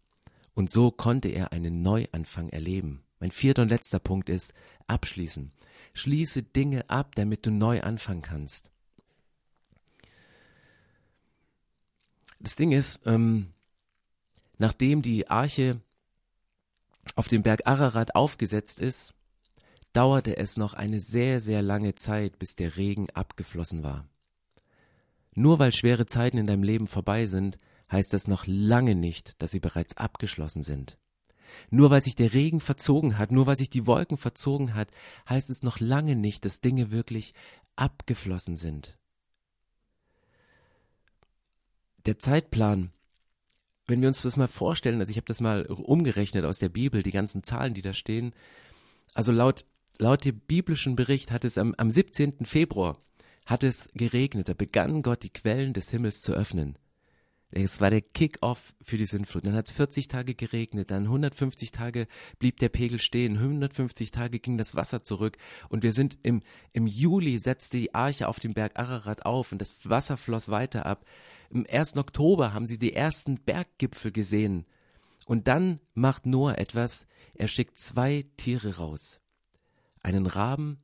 Und 0.53 0.71
so 0.71 0.91
konnte 0.91 1.29
er 1.29 1.51
einen 1.51 1.81
Neuanfang 1.81 2.49
erleben. 2.49 3.03
Mein 3.19 3.31
vierter 3.31 3.61
und 3.61 3.69
letzter 3.69 3.99
Punkt 3.99 4.29
ist 4.29 4.53
abschließen. 4.87 5.51
Schließe 5.93 6.43
Dinge 6.43 6.89
ab, 6.89 7.15
damit 7.15 7.45
du 7.45 7.51
neu 7.51 7.81
anfangen 7.81 8.21
kannst. 8.21 8.71
Das 12.45 12.55
Ding 12.55 12.73
ist, 12.73 12.99
ähm, 13.07 13.47
nachdem 14.59 15.01
die 15.01 15.31
Arche 15.31 15.81
auf 17.15 17.27
dem 17.27 17.41
Berg 17.41 17.65
Ararat 17.65 18.13
aufgesetzt 18.13 18.79
ist, 18.79 19.15
dauerte 19.93 20.37
es 20.37 20.55
noch 20.55 20.75
eine 20.75 20.99
sehr, 20.99 21.41
sehr 21.41 21.63
lange 21.63 21.95
Zeit, 21.95 22.37
bis 22.37 22.55
der 22.55 22.77
Regen 22.77 23.09
abgeflossen 23.09 23.81
war. 23.81 24.07
Nur 25.33 25.57
weil 25.57 25.73
schwere 25.73 26.05
Zeiten 26.05 26.37
in 26.37 26.45
deinem 26.45 26.61
Leben 26.61 26.85
vorbei 26.85 27.25
sind, 27.25 27.57
heißt 27.91 28.13
das 28.13 28.27
noch 28.27 28.43
lange 28.45 28.93
nicht, 28.93 29.41
dass 29.41 29.49
sie 29.49 29.59
bereits 29.59 29.97
abgeschlossen 29.97 30.61
sind. 30.61 30.99
Nur 31.71 31.89
weil 31.89 32.03
sich 32.03 32.13
der 32.13 32.35
Regen 32.35 32.59
verzogen 32.59 33.17
hat, 33.17 33.31
nur 33.31 33.47
weil 33.47 33.57
sich 33.57 33.71
die 33.71 33.87
Wolken 33.87 34.17
verzogen 34.17 34.75
hat, 34.75 34.91
heißt 35.27 35.49
es 35.49 35.63
noch 35.63 35.79
lange 35.79 36.15
nicht, 36.15 36.45
dass 36.45 36.61
Dinge 36.61 36.91
wirklich 36.91 37.33
abgeflossen 37.75 38.55
sind. 38.55 38.99
Der 42.05 42.19
Zeitplan, 42.19 42.91
wenn 43.87 44.01
wir 44.01 44.07
uns 44.07 44.21
das 44.21 44.37
mal 44.37 44.47
vorstellen, 44.47 44.99
also 44.99 45.09
ich 45.09 45.17
habe 45.17 45.27
das 45.27 45.41
mal 45.41 45.65
umgerechnet 45.65 46.45
aus 46.45 46.59
der 46.59 46.69
Bibel, 46.69 47.03
die 47.03 47.11
ganzen 47.11 47.43
Zahlen, 47.43 47.73
die 47.73 47.81
da 47.81 47.93
stehen, 47.93 48.33
also 49.13 49.31
laut 49.31 49.65
Laut 49.97 50.25
dem 50.25 50.39
biblischen 50.39 50.95
Bericht 50.95 51.31
hat 51.31 51.45
es 51.45 51.57
am, 51.57 51.73
am 51.77 51.89
17. 51.89 52.45
Februar 52.45 52.97
hat 53.45 53.63
es 53.63 53.89
geregnet. 53.93 54.49
Da 54.49 54.53
begann 54.53 55.03
Gott 55.03 55.23
die 55.23 55.29
Quellen 55.29 55.73
des 55.73 55.89
Himmels 55.89 56.21
zu 56.21 56.33
öffnen. 56.33 56.77
Es 57.51 57.79
war 57.79 57.89
der 57.89 58.01
Kick-off 58.01 58.73
für 58.81 58.97
die 58.97 59.05
Sintflut. 59.05 59.45
Dann 59.45 59.55
hat 59.55 59.67
es 59.67 59.75
40 59.75 60.07
Tage 60.07 60.35
geregnet, 60.35 60.91
dann 60.91 61.03
150 61.03 61.71
Tage 61.71 62.07
blieb 62.39 62.57
der 62.59 62.69
Pegel 62.69 62.99
stehen, 62.99 63.37
150 63.37 64.11
Tage 64.11 64.39
ging 64.39 64.57
das 64.57 64.75
Wasser 64.75 65.03
zurück 65.03 65.37
und 65.69 65.83
wir 65.83 65.93
sind 65.93 66.17
im, 66.23 66.41
im 66.73 66.87
Juli 66.87 67.39
setzte 67.39 67.77
die 67.77 67.95
Arche 67.95 68.27
auf 68.27 68.39
dem 68.39 68.53
Berg 68.53 68.77
Ararat 68.77 69.25
auf 69.25 69.51
und 69.51 69.59
das 69.59 69.73
Wasser 69.83 70.17
floss 70.17 70.49
weiter 70.49 70.85
ab. 70.85 71.05
Im 71.49 71.65
1. 71.69 71.97
Oktober 71.97 72.53
haben 72.53 72.67
sie 72.67 72.79
die 72.79 72.93
ersten 72.93 73.39
Berggipfel 73.39 74.11
gesehen. 74.11 74.65
Und 75.25 75.47
dann 75.47 75.79
macht 75.93 76.25
Noah 76.25 76.57
etwas, 76.57 77.07
er 77.35 77.47
schickt 77.47 77.77
zwei 77.77 78.25
Tiere 78.37 78.77
raus 78.77 79.21
einen 80.05 80.27
Raben 80.27 80.77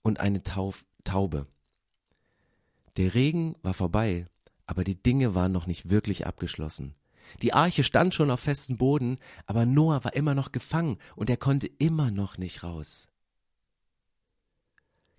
und 0.00 0.18
eine 0.18 0.42
Tauf 0.42 0.86
Taube. 1.04 1.46
Der 2.96 3.14
Regen 3.14 3.54
war 3.62 3.74
vorbei, 3.74 4.26
aber 4.72 4.84
die 4.84 4.94
Dinge 4.94 5.34
waren 5.34 5.52
noch 5.52 5.66
nicht 5.66 5.90
wirklich 5.90 6.26
abgeschlossen. 6.26 6.94
Die 7.42 7.52
Arche 7.52 7.84
stand 7.84 8.14
schon 8.14 8.30
auf 8.30 8.40
festem 8.40 8.78
Boden, 8.78 9.18
aber 9.44 9.66
Noah 9.66 10.02
war 10.02 10.14
immer 10.14 10.34
noch 10.34 10.50
gefangen 10.50 10.96
und 11.14 11.28
er 11.28 11.36
konnte 11.36 11.66
immer 11.66 12.10
noch 12.10 12.38
nicht 12.38 12.62
raus. 12.62 13.08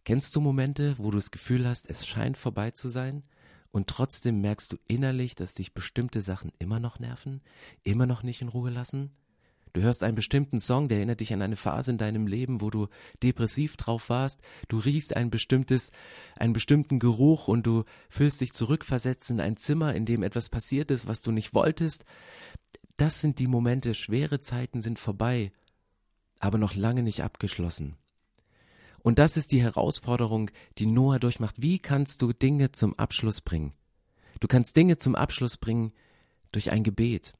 Kennst 0.05 0.35
du 0.35 0.41
Momente, 0.41 0.95
wo 0.97 1.11
du 1.11 1.19
das 1.19 1.29
Gefühl 1.29 1.67
hast, 1.67 1.87
es 1.87 2.07
scheint 2.07 2.35
vorbei 2.35 2.71
zu 2.71 2.89
sein 2.89 3.21
und 3.69 3.85
trotzdem 3.85 4.41
merkst 4.41 4.73
du 4.73 4.77
innerlich, 4.87 5.35
dass 5.35 5.53
dich 5.53 5.75
bestimmte 5.75 6.23
Sachen 6.23 6.51
immer 6.57 6.79
noch 6.79 6.97
nerven, 6.97 7.43
immer 7.83 8.07
noch 8.07 8.23
nicht 8.23 8.41
in 8.41 8.47
Ruhe 8.47 8.71
lassen? 8.71 9.11
Du 9.73 9.81
hörst 9.81 10.03
einen 10.03 10.15
bestimmten 10.15 10.59
Song, 10.59 10.87
der 10.87 10.97
erinnert 10.97 11.19
dich 11.19 11.33
an 11.33 11.41
eine 11.41 11.55
Phase 11.55 11.89
in 11.89 11.97
deinem 11.97 12.27
Leben, 12.27 12.61
wo 12.61 12.69
du 12.69 12.87
depressiv 13.23 13.75
drauf 13.75 14.09
warst. 14.09 14.39
Du 14.67 14.77
riechst 14.77 15.15
ein 15.15 15.31
bestimmtes, 15.31 15.91
einen 16.37 16.53
bestimmten 16.53 16.99
Geruch 16.99 17.47
und 17.47 17.65
du 17.65 17.83
fühlst 18.07 18.39
dich 18.41 18.53
zurückversetzt 18.53 19.31
in 19.31 19.41
ein 19.41 19.57
Zimmer, 19.57 19.95
in 19.95 20.05
dem 20.05 20.21
etwas 20.21 20.49
passiert 20.49 20.91
ist, 20.91 21.07
was 21.07 21.23
du 21.23 21.31
nicht 21.31 21.55
wolltest. 21.55 22.05
Das 22.97 23.19
sind 23.19 23.39
die 23.39 23.47
Momente. 23.47 23.95
Schwere 23.95 24.39
Zeiten 24.39 24.81
sind 24.81 24.99
vorbei, 24.99 25.51
aber 26.39 26.59
noch 26.59 26.75
lange 26.75 27.01
nicht 27.01 27.23
abgeschlossen. 27.23 27.95
Und 28.99 29.17
das 29.17 29.37
ist 29.37 29.51
die 29.51 29.61
Herausforderung, 29.61 30.51
die 30.77 30.85
Noah 30.85 31.17
durchmacht. 31.17 31.61
Wie 31.63 31.79
kannst 31.79 32.21
du 32.21 32.31
Dinge 32.31 32.71
zum 32.73 32.97
Abschluss 32.99 33.41
bringen? 33.41 33.73
Du 34.39 34.47
kannst 34.47 34.75
Dinge 34.75 34.97
zum 34.97 35.15
Abschluss 35.15 35.57
bringen 35.57 35.93
durch 36.51 36.71
ein 36.71 36.83
Gebet, 36.83 37.33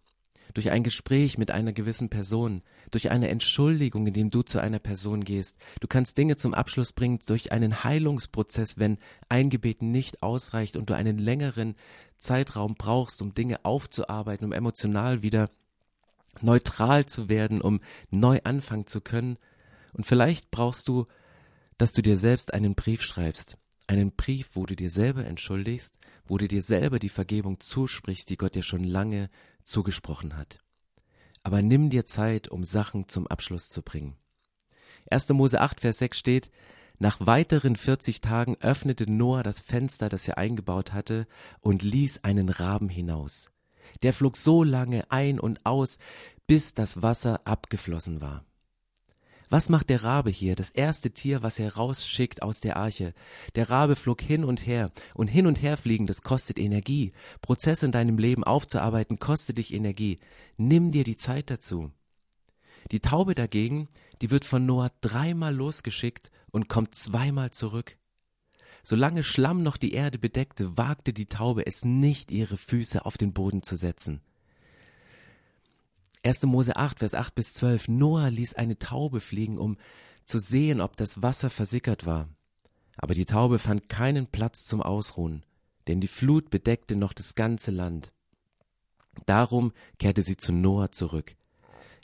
durch 0.54 0.70
ein 0.70 0.84
Gespräch 0.84 1.38
mit 1.38 1.52
einer 1.52 1.74
gewissen 1.74 2.10
Person, 2.10 2.62
durch 2.92 3.12
eine 3.12 3.30
Entschuldigung, 3.30 4.08
indem 4.08 4.30
du 4.30 4.42
zu 4.42 4.60
einer 4.60 4.80
Person 4.80 5.24
gehst. 5.24 5.58
Du 5.80 5.88
kannst 5.88 6.18
Dinge 6.18 6.38
zum 6.38 6.54
Abschluss 6.54 6.94
bringen 6.94 7.20
durch 7.26 7.52
einen 7.52 7.84
Heilungsprozess, 7.84 8.78
wenn 8.78 8.98
ein 9.30 9.50
Gebet 9.50 9.82
nicht 9.82 10.22
ausreicht 10.22 10.78
und 10.78 10.90
du 10.90 10.96
einen 10.96 11.18
längeren 11.18 11.76
Zeitraum 12.18 12.76
brauchst, 12.76 13.22
um 13.22 13.34
Dinge 13.34 13.66
aufzuarbeiten, 13.66 14.46
um 14.46 14.52
emotional 14.52 15.24
wieder 15.24 15.50
neutral 16.42 17.06
zu 17.06 17.30
werden, 17.30 17.62
um 17.62 17.82
neu 18.12 18.40
anfangen 18.44 18.88
zu 18.88 19.02
können. 19.02 19.38
Und 19.94 20.06
vielleicht 20.06 20.52
brauchst 20.52 20.88
du 20.88 21.06
dass 21.78 21.92
du 21.92 22.02
dir 22.02 22.18
selbst 22.18 22.54
einen 22.54 22.76
Brief 22.76 23.02
schreibst, 23.02 23.58
einen 23.88 24.12
Brief, 24.16 24.52
wo 24.54 24.66
du 24.66 24.76
dir 24.76 24.90
selber 24.90 25.26
entschuldigst, 25.26 26.00
wo 26.26 26.38
du 26.38 26.48
dir 26.48 26.64
selber 26.64 27.00
die 27.00 27.10
Vergebung 27.10 27.60
zusprichst, 27.60 28.30
die 28.30 28.38
Gott 28.38 28.56
dir 28.56 28.64
schon 28.64 28.84
lange 28.84 29.30
zugesprochen 29.64 30.38
hat. 30.38 30.60
Aber 31.44 31.62
nimm 31.62 31.90
dir 31.90 32.06
Zeit, 32.06 32.48
um 32.48 32.64
Sachen 32.64 33.08
zum 33.08 33.28
Abschluss 33.28 33.70
zu 33.70 33.82
bringen. 33.82 34.16
1. 35.10 35.30
Mose 35.30 35.60
8, 35.60 35.82
Vers 35.82 35.98
6 36.00 36.18
steht, 36.18 36.52
nach 37.00 37.18
weiteren 37.20 37.76
40 37.76 38.22
Tagen 38.22 38.56
öffnete 38.62 39.10
Noah 39.12 39.44
das 39.44 39.60
Fenster, 39.60 40.10
das 40.10 40.28
er 40.28 40.38
eingebaut 40.38 40.94
hatte, 40.94 41.28
und 41.60 41.82
ließ 41.82 42.24
einen 42.24 42.50
Raben 42.50 42.88
hinaus. 42.88 43.52
Der 44.04 44.14
flog 44.14 44.38
so 44.38 44.64
lange 44.64 45.12
ein 45.12 45.40
und 45.40 45.66
aus, 45.66 45.98
bis 46.48 46.74
das 46.74 47.02
Wasser 47.02 47.42
abgeflossen 47.46 48.22
war. 48.22 48.46
Was 49.54 49.70
macht 49.70 49.92
der 49.92 50.04
Rabe 50.04 50.32
hier, 50.32 50.56
das 50.56 50.72
erste 50.72 51.12
Tier, 51.12 51.44
was 51.44 51.60
er 51.60 51.76
rausschickt 51.76 52.42
aus 52.42 52.60
der 52.60 52.76
Arche? 52.76 53.14
Der 53.54 53.70
Rabe 53.70 53.96
flog 53.96 54.20
hin 54.20 54.46
und 54.46 54.66
her, 54.66 54.92
und 55.14 55.28
hin 55.28 55.46
und 55.46 55.62
her 55.62 55.78
fliegen, 55.78 56.08
das 56.08 56.24
kostet 56.24 56.58
Energie. 56.58 57.12
Prozesse 57.44 57.86
in 57.86 57.92
deinem 57.92 58.18
Leben 58.18 58.44
aufzuarbeiten, 58.44 59.20
kostet 59.20 59.60
dich 59.60 59.72
Energie. 59.72 60.18
Nimm 60.58 60.92
dir 60.92 61.04
die 61.04 61.18
Zeit 61.18 61.52
dazu. 61.52 61.92
Die 62.92 63.00
Taube 63.00 63.36
dagegen, 63.36 63.90
die 64.24 64.32
wird 64.32 64.44
von 64.44 64.66
Noah 64.66 64.90
dreimal 65.02 65.54
losgeschickt 65.54 66.32
und 66.50 66.68
kommt 66.68 66.96
zweimal 66.96 67.52
zurück. 67.52 68.00
Solange 68.82 69.22
Schlamm 69.22 69.62
noch 69.62 69.78
die 69.78 69.94
Erde 69.94 70.18
bedeckte, 70.18 70.80
wagte 70.80 71.14
die 71.14 71.28
Taube 71.28 71.68
es 71.68 71.86
nicht, 71.86 72.32
ihre 72.32 72.58
Füße 72.58 73.06
auf 73.06 73.20
den 73.20 73.34
Boden 73.34 73.62
zu 73.62 73.76
setzen. 73.76 74.24
1. 76.26 76.44
Mose 76.44 76.76
8, 76.78 77.00
Vers 77.00 77.14
8 77.14 77.36
bis 77.36 77.54
12. 77.54 77.90
Noah 77.90 78.30
ließ 78.30 78.54
eine 78.54 78.80
Taube 78.80 79.20
fliegen, 79.20 79.58
um 79.58 79.78
zu 80.24 80.40
sehen, 80.40 80.80
ob 80.80 80.96
das 80.96 81.22
Wasser 81.22 81.50
versickert 81.50 82.06
war. 82.06 82.30
Aber 82.96 83.14
die 83.14 83.26
Taube 83.26 83.60
fand 83.60 83.90
keinen 83.90 84.28
Platz 84.28 84.64
zum 84.64 84.82
Ausruhen, 84.82 85.44
denn 85.88 86.00
die 86.00 86.08
Flut 86.08 86.50
bedeckte 86.50 86.96
noch 86.96 87.12
das 87.12 87.36
ganze 87.36 87.72
Land. 87.72 88.14
Darum 89.26 89.74
kehrte 90.00 90.22
sie 90.22 90.38
zu 90.38 90.54
Noah 90.54 90.92
zurück. 90.92 91.36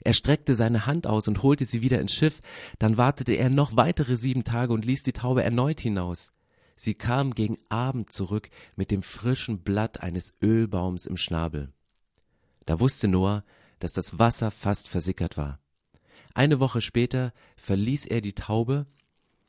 Er 0.04 0.14
streckte 0.14 0.54
seine 0.54 0.86
Hand 0.86 1.08
aus 1.08 1.28
und 1.30 1.42
holte 1.42 1.66
sie 1.66 1.82
wieder 1.82 2.02
ins 2.02 2.14
Schiff, 2.14 2.42
dann 2.78 2.98
wartete 2.98 3.34
er 3.34 3.50
noch 3.50 3.78
weitere 3.78 4.18
sieben 4.18 4.44
Tage 4.44 4.74
und 4.74 4.86
ließ 4.86 5.04
die 5.04 5.14
Taube 5.14 5.44
erneut 5.44 5.80
hinaus. 5.80 6.32
Sie 6.76 6.94
kam 6.94 7.36
gegen 7.36 7.58
Abend 7.70 8.12
zurück 8.12 8.50
mit 8.76 8.92
dem 8.92 9.02
frischen 9.02 9.64
Blatt 9.64 10.02
eines 10.02 10.34
Ölbaums 10.42 11.06
im 11.06 11.18
Schnabel. 11.18 11.74
Da 12.66 12.80
wusste 12.80 13.08
Noah, 13.08 13.44
dass 13.80 13.94
das 13.94 14.20
Wasser 14.20 14.52
fast 14.52 14.90
versickert 14.90 15.38
war. 15.38 15.60
Eine 16.34 16.60
Woche 16.60 16.82
später 16.82 17.34
verließ 17.58 18.06
er 18.06 18.22
die 18.22 18.34
Taube, 18.34 18.86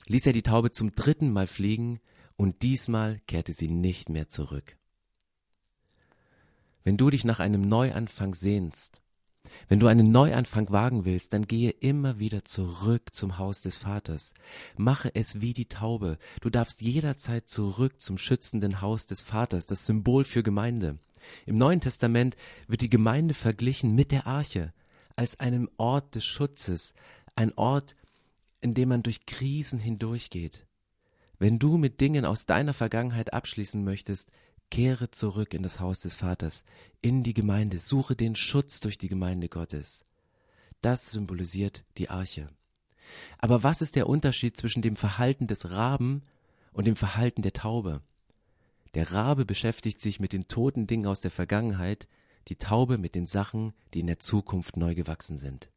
ließ 0.06 0.26
er 0.26 0.32
die 0.32 0.42
Taube 0.42 0.70
zum 0.70 0.94
dritten 0.94 1.32
Mal 1.32 1.46
fliegen, 1.46 2.00
und 2.36 2.62
diesmal 2.62 3.20
kehrte 3.26 3.52
sie 3.52 3.68
nicht 3.68 4.08
mehr 4.08 4.28
zurück. 4.28 4.78
Wenn 6.84 6.96
du 6.96 7.10
dich 7.10 7.24
nach 7.24 7.38
einem 7.38 7.60
Neuanfang 7.60 8.34
sehnst, 8.34 9.02
wenn 9.68 9.80
du 9.80 9.86
einen 9.86 10.10
Neuanfang 10.10 10.70
wagen 10.70 11.04
willst, 11.04 11.32
dann 11.32 11.46
gehe 11.46 11.70
immer 11.70 12.18
wieder 12.18 12.44
zurück 12.44 13.14
zum 13.14 13.38
Haus 13.38 13.60
des 13.60 13.76
Vaters. 13.76 14.34
Mache 14.76 15.14
es 15.14 15.40
wie 15.40 15.52
die 15.52 15.66
Taube. 15.66 16.18
Du 16.40 16.50
darfst 16.50 16.82
jederzeit 16.82 17.48
zurück 17.48 18.00
zum 18.00 18.18
schützenden 18.18 18.80
Haus 18.80 19.06
des 19.06 19.22
Vaters, 19.22 19.66
das 19.66 19.86
Symbol 19.86 20.24
für 20.24 20.42
Gemeinde. 20.42 20.98
Im 21.46 21.56
Neuen 21.58 21.80
Testament 21.80 22.36
wird 22.66 22.80
die 22.80 22.90
Gemeinde 22.90 23.34
verglichen 23.34 23.94
mit 23.94 24.10
der 24.10 24.26
Arche 24.26 24.72
als 25.16 25.38
einem 25.38 25.68
Ort 25.76 26.14
des 26.14 26.24
Schutzes, 26.24 26.94
ein 27.34 27.52
Ort, 27.54 27.94
in 28.60 28.74
dem 28.74 28.88
man 28.88 29.02
durch 29.02 29.26
Krisen 29.26 29.78
hindurchgeht. 29.78 30.66
Wenn 31.38 31.58
du 31.58 31.78
mit 31.78 32.00
Dingen 32.00 32.24
aus 32.24 32.46
deiner 32.46 32.74
Vergangenheit 32.74 33.32
abschließen 33.32 33.82
möchtest, 33.82 34.30
kehre 34.70 35.10
zurück 35.10 35.54
in 35.54 35.62
das 35.62 35.80
Haus 35.80 36.00
des 36.00 36.14
Vaters, 36.14 36.64
in 37.02 37.22
die 37.22 37.34
Gemeinde, 37.34 37.78
suche 37.78 38.16
den 38.16 38.34
Schutz 38.36 38.80
durch 38.80 38.98
die 38.98 39.08
Gemeinde 39.08 39.48
Gottes. 39.48 40.04
Das 40.80 41.10
symbolisiert 41.10 41.84
die 41.98 42.08
Arche. 42.08 42.48
Aber 43.38 43.62
was 43.62 43.82
ist 43.82 43.96
der 43.96 44.08
Unterschied 44.08 44.56
zwischen 44.56 44.82
dem 44.82 44.96
Verhalten 44.96 45.46
des 45.46 45.70
Raben 45.70 46.22
und 46.72 46.86
dem 46.86 46.96
Verhalten 46.96 47.42
der 47.42 47.52
Taube? 47.52 48.02
Der 48.94 49.12
Rabe 49.12 49.44
beschäftigt 49.44 50.00
sich 50.00 50.20
mit 50.20 50.32
den 50.32 50.48
toten 50.48 50.86
Dingen 50.86 51.06
aus 51.06 51.20
der 51.20 51.30
Vergangenheit, 51.30 52.08
die 52.48 52.56
Taube 52.56 52.98
mit 52.98 53.14
den 53.14 53.26
Sachen, 53.26 53.74
die 53.94 54.00
in 54.00 54.06
der 54.06 54.18
Zukunft 54.18 54.76
neu 54.76 54.94
gewachsen 54.94 55.36
sind. 55.36 55.70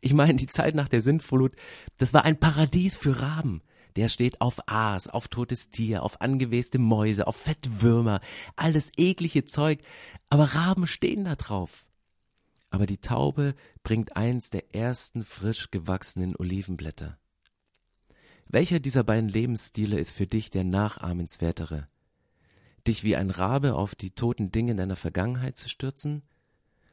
Ich 0.00 0.12
meine, 0.12 0.34
die 0.34 0.46
Zeit 0.46 0.74
nach 0.74 0.88
der 0.88 1.00
Sintflut, 1.00 1.56
das 1.96 2.12
war 2.12 2.24
ein 2.24 2.38
Paradies 2.38 2.94
für 2.94 3.20
Raben. 3.20 3.62
Der 3.96 4.08
steht 4.08 4.40
auf 4.40 4.68
Aas, 4.68 5.08
auf 5.08 5.28
totes 5.28 5.70
Tier, 5.70 6.02
auf 6.02 6.20
angeweste 6.20 6.78
Mäuse, 6.78 7.26
auf 7.26 7.36
Fettwürmer, 7.36 8.20
alles 8.56 8.90
eklige 8.96 9.44
Zeug, 9.44 9.80
aber 10.30 10.54
Raben 10.54 10.86
stehen 10.86 11.24
da 11.24 11.36
drauf. 11.36 11.86
Aber 12.70 12.86
die 12.86 12.98
Taube 12.98 13.54
bringt 13.82 14.16
eins 14.16 14.50
der 14.50 14.74
ersten 14.74 15.24
frisch 15.24 15.70
gewachsenen 15.70 16.34
Olivenblätter. 16.36 17.18
Welcher 18.46 18.80
dieser 18.80 19.04
beiden 19.04 19.28
Lebensstile 19.28 19.98
ist 19.98 20.12
für 20.12 20.26
dich 20.26 20.50
der 20.50 20.64
nachahmenswertere? 20.64 21.88
dich 22.86 23.04
wie 23.04 23.16
ein 23.16 23.30
Rabe 23.30 23.74
auf 23.74 23.94
die 23.94 24.10
toten 24.10 24.50
Dinge 24.50 24.74
deiner 24.74 24.96
Vergangenheit 24.96 25.56
zu 25.56 25.68
stürzen 25.68 26.22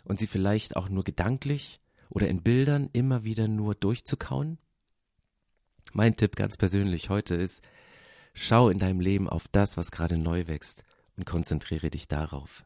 und 0.04 0.20
sie 0.20 0.28
vielleicht 0.28 0.76
auch 0.76 0.90
nur 0.90 1.04
gedanklich 1.04 1.80
oder 2.10 2.28
in 2.28 2.44
Bildern 2.44 2.90
immer 2.94 3.24
wieder 3.24 3.48
nur 3.48 3.76
durchzukauen? 3.76 4.58
Mein 5.94 6.16
Tipp 6.16 6.36
ganz 6.36 6.58
persönlich 6.58 7.10
heute 7.10 7.36
ist, 7.36 7.64
schau 8.34 8.70
in 8.70 8.80
deinem 8.80 9.00
Leben 9.00 9.28
auf 9.28 9.48
das, 9.48 9.78
was 9.78 9.92
gerade 9.92 10.18
neu 10.18 10.48
wächst 10.48 10.84
und 11.18 11.26
konzentriere 11.26 11.90
dich 11.90 12.08
darauf. 12.08 12.66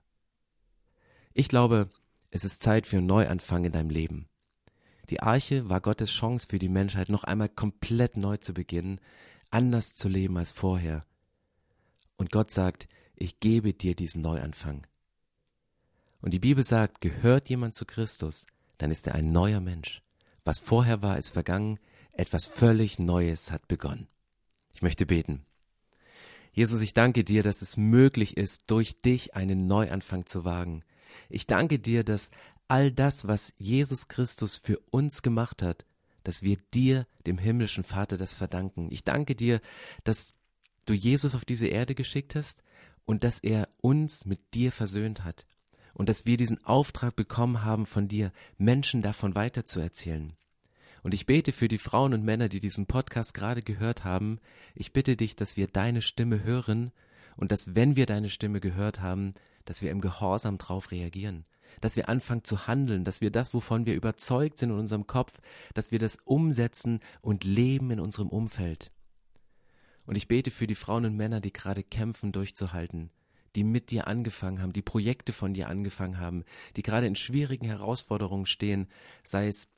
Ich 1.33 1.47
glaube, 1.47 1.89
es 2.31 2.43
ist 2.43 2.62
Zeit 2.62 2.86
für 2.86 2.97
einen 2.97 3.07
Neuanfang 3.07 3.65
in 3.65 3.71
deinem 3.71 3.89
Leben. 3.89 4.27
Die 5.09 5.21
Arche 5.21 5.69
war 5.69 5.81
Gottes 5.81 6.12
Chance 6.12 6.47
für 6.49 6.59
die 6.59 6.69
Menschheit, 6.69 7.09
noch 7.09 7.23
einmal 7.23 7.49
komplett 7.49 8.17
neu 8.17 8.38
zu 8.38 8.53
beginnen, 8.53 8.99
anders 9.49 9.95
zu 9.95 10.07
leben 10.07 10.38
als 10.38 10.51
vorher. 10.51 11.05
Und 12.17 12.31
Gott 12.31 12.51
sagt, 12.51 12.88
ich 13.15 13.39
gebe 13.39 13.73
dir 13.73 13.95
diesen 13.95 14.21
Neuanfang. 14.21 14.88
Und 16.21 16.33
die 16.33 16.39
Bibel 16.39 16.63
sagt, 16.63 17.01
gehört 17.01 17.49
jemand 17.49 17.75
zu 17.75 17.86
Christus, 17.86 18.45
dann 18.77 18.91
ist 18.91 19.07
er 19.07 19.15
ein 19.15 19.31
neuer 19.31 19.59
Mensch. 19.59 20.01
Was 20.45 20.59
vorher 20.59 21.01
war, 21.01 21.17
ist 21.17 21.31
vergangen, 21.31 21.79
etwas 22.13 22.45
völlig 22.45 22.99
Neues 22.99 23.52
hat 23.52 23.67
begonnen. 23.67 24.08
Ich 24.73 24.82
möchte 24.82 25.06
beten. 25.06 25.45
Jesus, 26.52 26.82
ich 26.82 26.93
danke 26.93 27.23
dir, 27.23 27.43
dass 27.43 27.62
es 27.62 27.78
möglich 27.78 28.38
ist, 28.38 28.63
durch 28.67 29.02
dich 29.02 29.36
einen 29.36 29.67
Neuanfang 29.67 30.26
zu 30.26 30.45
wagen. 30.45 30.84
Ich 31.30 31.47
danke 31.47 31.80
dir, 31.80 32.04
dass 32.04 32.32
all 32.67 32.91
das, 32.91 33.28
was 33.28 33.54
Jesus 33.58 34.08
Christus 34.08 34.58
für 34.58 34.80
uns 34.91 35.21
gemacht 35.21 35.62
hat, 35.62 35.86
dass 36.23 36.41
wir 36.41 36.58
dir, 36.73 37.06
dem 37.26 37.38
himmlischen 37.38 37.84
Vater, 37.84 38.17
das 38.17 38.34
verdanken. 38.34 38.88
Ich 38.91 39.04
danke 39.04 39.36
dir, 39.36 39.62
dass 40.04 40.36
du 40.86 40.93
Jesus 40.93 41.36
auf 41.36 41.45
diese 41.45 41.67
Erde 41.67 41.95
geschickt 41.95 42.36
hast 42.36 42.63
und 43.06 43.23
dass 43.23 43.39
er 43.39 43.67
uns 43.82 44.26
mit 44.26 44.54
dir 44.54 44.71
versöhnt 44.71 45.23
hat. 45.23 45.45
und 45.93 46.10
dass 46.10 46.26
wir 46.26 46.38
diesen 46.38 46.63
Auftrag 46.65 47.15
bekommen 47.15 47.63
haben 47.63 47.86
von 47.86 48.08
dir, 48.08 48.32
Menschen 48.58 49.02
davon 49.02 49.36
weiterzuerzählen. 49.36 50.34
Und 51.03 51.13
ich 51.13 51.25
bete 51.25 51.51
für 51.51 51.67
die 51.67 51.77
Frauen 51.77 52.13
und 52.13 52.23
Männer, 52.23 52.47
die 52.49 52.61
diesen 52.61 52.87
Podcast 52.87 53.33
gerade 53.33 53.61
gehört 53.61 54.05
haben. 54.05 54.39
Ich 54.73 54.93
bitte 54.93 55.17
dich, 55.17 55.35
dass 55.35 55.57
wir 55.57 55.67
deine 55.67 56.01
Stimme 56.01 56.43
hören 56.43 56.93
und 57.35 57.51
dass, 57.51 57.75
wenn 57.75 57.97
wir 57.97 58.05
deine 58.05 58.29
Stimme 58.29 58.61
gehört 58.61 59.01
haben, 59.01 59.33
dass 59.65 59.81
wir 59.81 59.91
im 59.91 59.99
Gehorsam 59.99 60.57
drauf 60.57 60.91
reagieren, 60.91 61.45
dass 61.81 61.97
wir 61.97 62.07
anfangen 62.07 62.45
zu 62.45 62.67
handeln, 62.67 63.03
dass 63.03 63.19
wir 63.19 63.31
das, 63.31 63.53
wovon 63.53 63.85
wir 63.85 63.95
überzeugt 63.95 64.59
sind 64.59 64.69
in 64.69 64.77
unserem 64.77 65.05
Kopf, 65.05 65.39
dass 65.73 65.91
wir 65.91 65.99
das 65.99 66.17
umsetzen 66.23 67.01
und 67.21 67.43
leben 67.43 67.91
in 67.91 67.99
unserem 67.99 68.29
Umfeld. 68.29 68.91
Und 70.05 70.15
ich 70.15 70.27
bete 70.27 70.51
für 70.51 70.67
die 70.67 70.75
Frauen 70.75 71.05
und 71.05 71.17
Männer, 71.17 71.41
die 71.41 71.53
gerade 71.53 71.83
kämpfen, 71.83 72.31
durchzuhalten, 72.31 73.09
die 73.55 73.63
mit 73.63 73.91
dir 73.91 74.07
angefangen 74.07 74.61
haben, 74.61 74.73
die 74.73 74.81
Projekte 74.81 75.33
von 75.33 75.53
dir 75.53 75.67
angefangen 75.67 76.17
haben, 76.17 76.43
die 76.75 76.81
gerade 76.81 77.07
in 77.07 77.15
schwierigen 77.15 77.65
Herausforderungen 77.65 78.45
stehen, 78.45 78.87
sei 79.23 79.47
es 79.47 79.72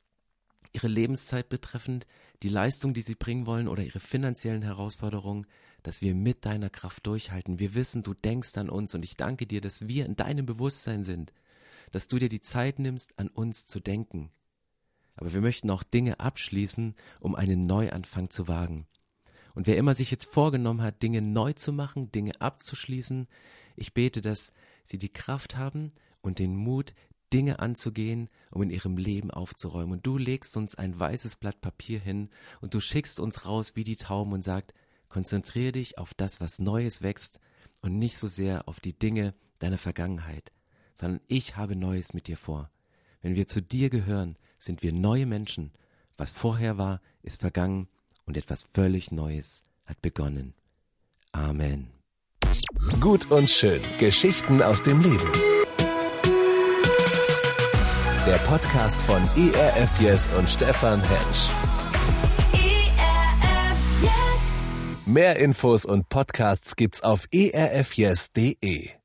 ihre 0.72 0.88
Lebenszeit 0.88 1.48
betreffend, 1.48 2.06
die 2.42 2.48
Leistung, 2.48 2.94
die 2.94 3.02
sie 3.02 3.14
bringen 3.14 3.46
wollen 3.46 3.68
oder 3.68 3.82
ihre 3.82 4.00
finanziellen 4.00 4.62
Herausforderungen, 4.62 5.46
dass 5.82 6.02
wir 6.02 6.14
mit 6.14 6.44
deiner 6.44 6.70
Kraft 6.70 7.06
durchhalten. 7.06 7.58
Wir 7.58 7.74
wissen, 7.74 8.02
du 8.02 8.14
denkst 8.14 8.56
an 8.58 8.68
uns 8.68 8.94
und 8.94 9.04
ich 9.04 9.16
danke 9.16 9.46
dir, 9.46 9.60
dass 9.60 9.88
wir 9.88 10.04
in 10.04 10.16
deinem 10.16 10.46
Bewusstsein 10.46 11.04
sind, 11.04 11.32
dass 11.92 12.08
du 12.08 12.18
dir 12.18 12.28
die 12.28 12.40
Zeit 12.40 12.78
nimmst, 12.78 13.18
an 13.18 13.28
uns 13.28 13.66
zu 13.66 13.80
denken. 13.80 14.30
Aber 15.14 15.32
wir 15.32 15.40
möchten 15.40 15.70
auch 15.70 15.82
Dinge 15.82 16.20
abschließen, 16.20 16.94
um 17.20 17.34
einen 17.34 17.66
Neuanfang 17.66 18.30
zu 18.30 18.48
wagen. 18.48 18.86
Und 19.54 19.66
wer 19.66 19.78
immer 19.78 19.94
sich 19.94 20.10
jetzt 20.10 20.26
vorgenommen 20.26 20.82
hat, 20.82 21.02
Dinge 21.02 21.22
neu 21.22 21.54
zu 21.54 21.72
machen, 21.72 22.12
Dinge 22.12 22.32
abzuschließen, 22.40 23.26
ich 23.76 23.94
bete, 23.94 24.20
dass 24.20 24.52
sie 24.84 24.98
die 24.98 25.12
Kraft 25.12 25.56
haben 25.56 25.92
und 26.20 26.38
den 26.38 26.54
Mut, 26.56 26.94
Dinge 27.32 27.58
anzugehen, 27.58 28.28
um 28.50 28.62
in 28.62 28.70
ihrem 28.70 28.96
Leben 28.96 29.30
aufzuräumen. 29.30 29.92
Und 29.92 30.06
du 30.06 30.18
legst 30.18 30.56
uns 30.56 30.74
ein 30.74 30.98
weißes 30.98 31.36
Blatt 31.36 31.60
Papier 31.60 31.98
hin 31.98 32.30
und 32.60 32.74
du 32.74 32.80
schickst 32.80 33.20
uns 33.20 33.46
raus 33.46 33.76
wie 33.76 33.84
die 33.84 33.96
Tauben 33.96 34.32
und 34.32 34.44
sagst, 34.44 34.72
konzentriere 35.08 35.72
dich 35.72 35.98
auf 35.98 36.14
das, 36.14 36.40
was 36.40 36.58
Neues 36.58 37.02
wächst 37.02 37.40
und 37.82 37.98
nicht 37.98 38.16
so 38.18 38.26
sehr 38.26 38.68
auf 38.68 38.80
die 38.80 38.98
Dinge 38.98 39.34
deiner 39.58 39.78
Vergangenheit, 39.78 40.52
sondern 40.94 41.20
ich 41.28 41.56
habe 41.56 41.76
Neues 41.76 42.14
mit 42.14 42.26
dir 42.26 42.36
vor. 42.36 42.70
Wenn 43.22 43.34
wir 43.34 43.46
zu 43.46 43.62
dir 43.62 43.90
gehören, 43.90 44.36
sind 44.58 44.82
wir 44.82 44.92
neue 44.92 45.26
Menschen. 45.26 45.72
Was 46.16 46.32
vorher 46.32 46.78
war, 46.78 47.00
ist 47.22 47.40
vergangen 47.40 47.88
und 48.24 48.36
etwas 48.36 48.64
völlig 48.72 49.10
Neues 49.10 49.64
hat 49.84 50.02
begonnen. 50.02 50.54
Amen. 51.32 51.90
Gut 53.00 53.30
und 53.30 53.50
schön. 53.50 53.80
Geschichten 53.98 54.62
aus 54.62 54.82
dem 54.82 55.00
Leben. 55.00 55.55
Der 58.26 58.38
Podcast 58.38 59.00
von 59.02 59.22
ERF 59.36 60.00
Yes 60.00 60.28
und 60.36 60.50
Stefan 60.50 61.00
Hensch. 61.00 61.48
ERF 62.52 64.02
Yes. 64.02 64.42
Mehr 65.04 65.36
Infos 65.36 65.84
und 65.84 66.08
Podcasts 66.08 66.74
gibt's 66.74 67.02
auf 67.02 67.28
erfyes.de. 67.30 68.96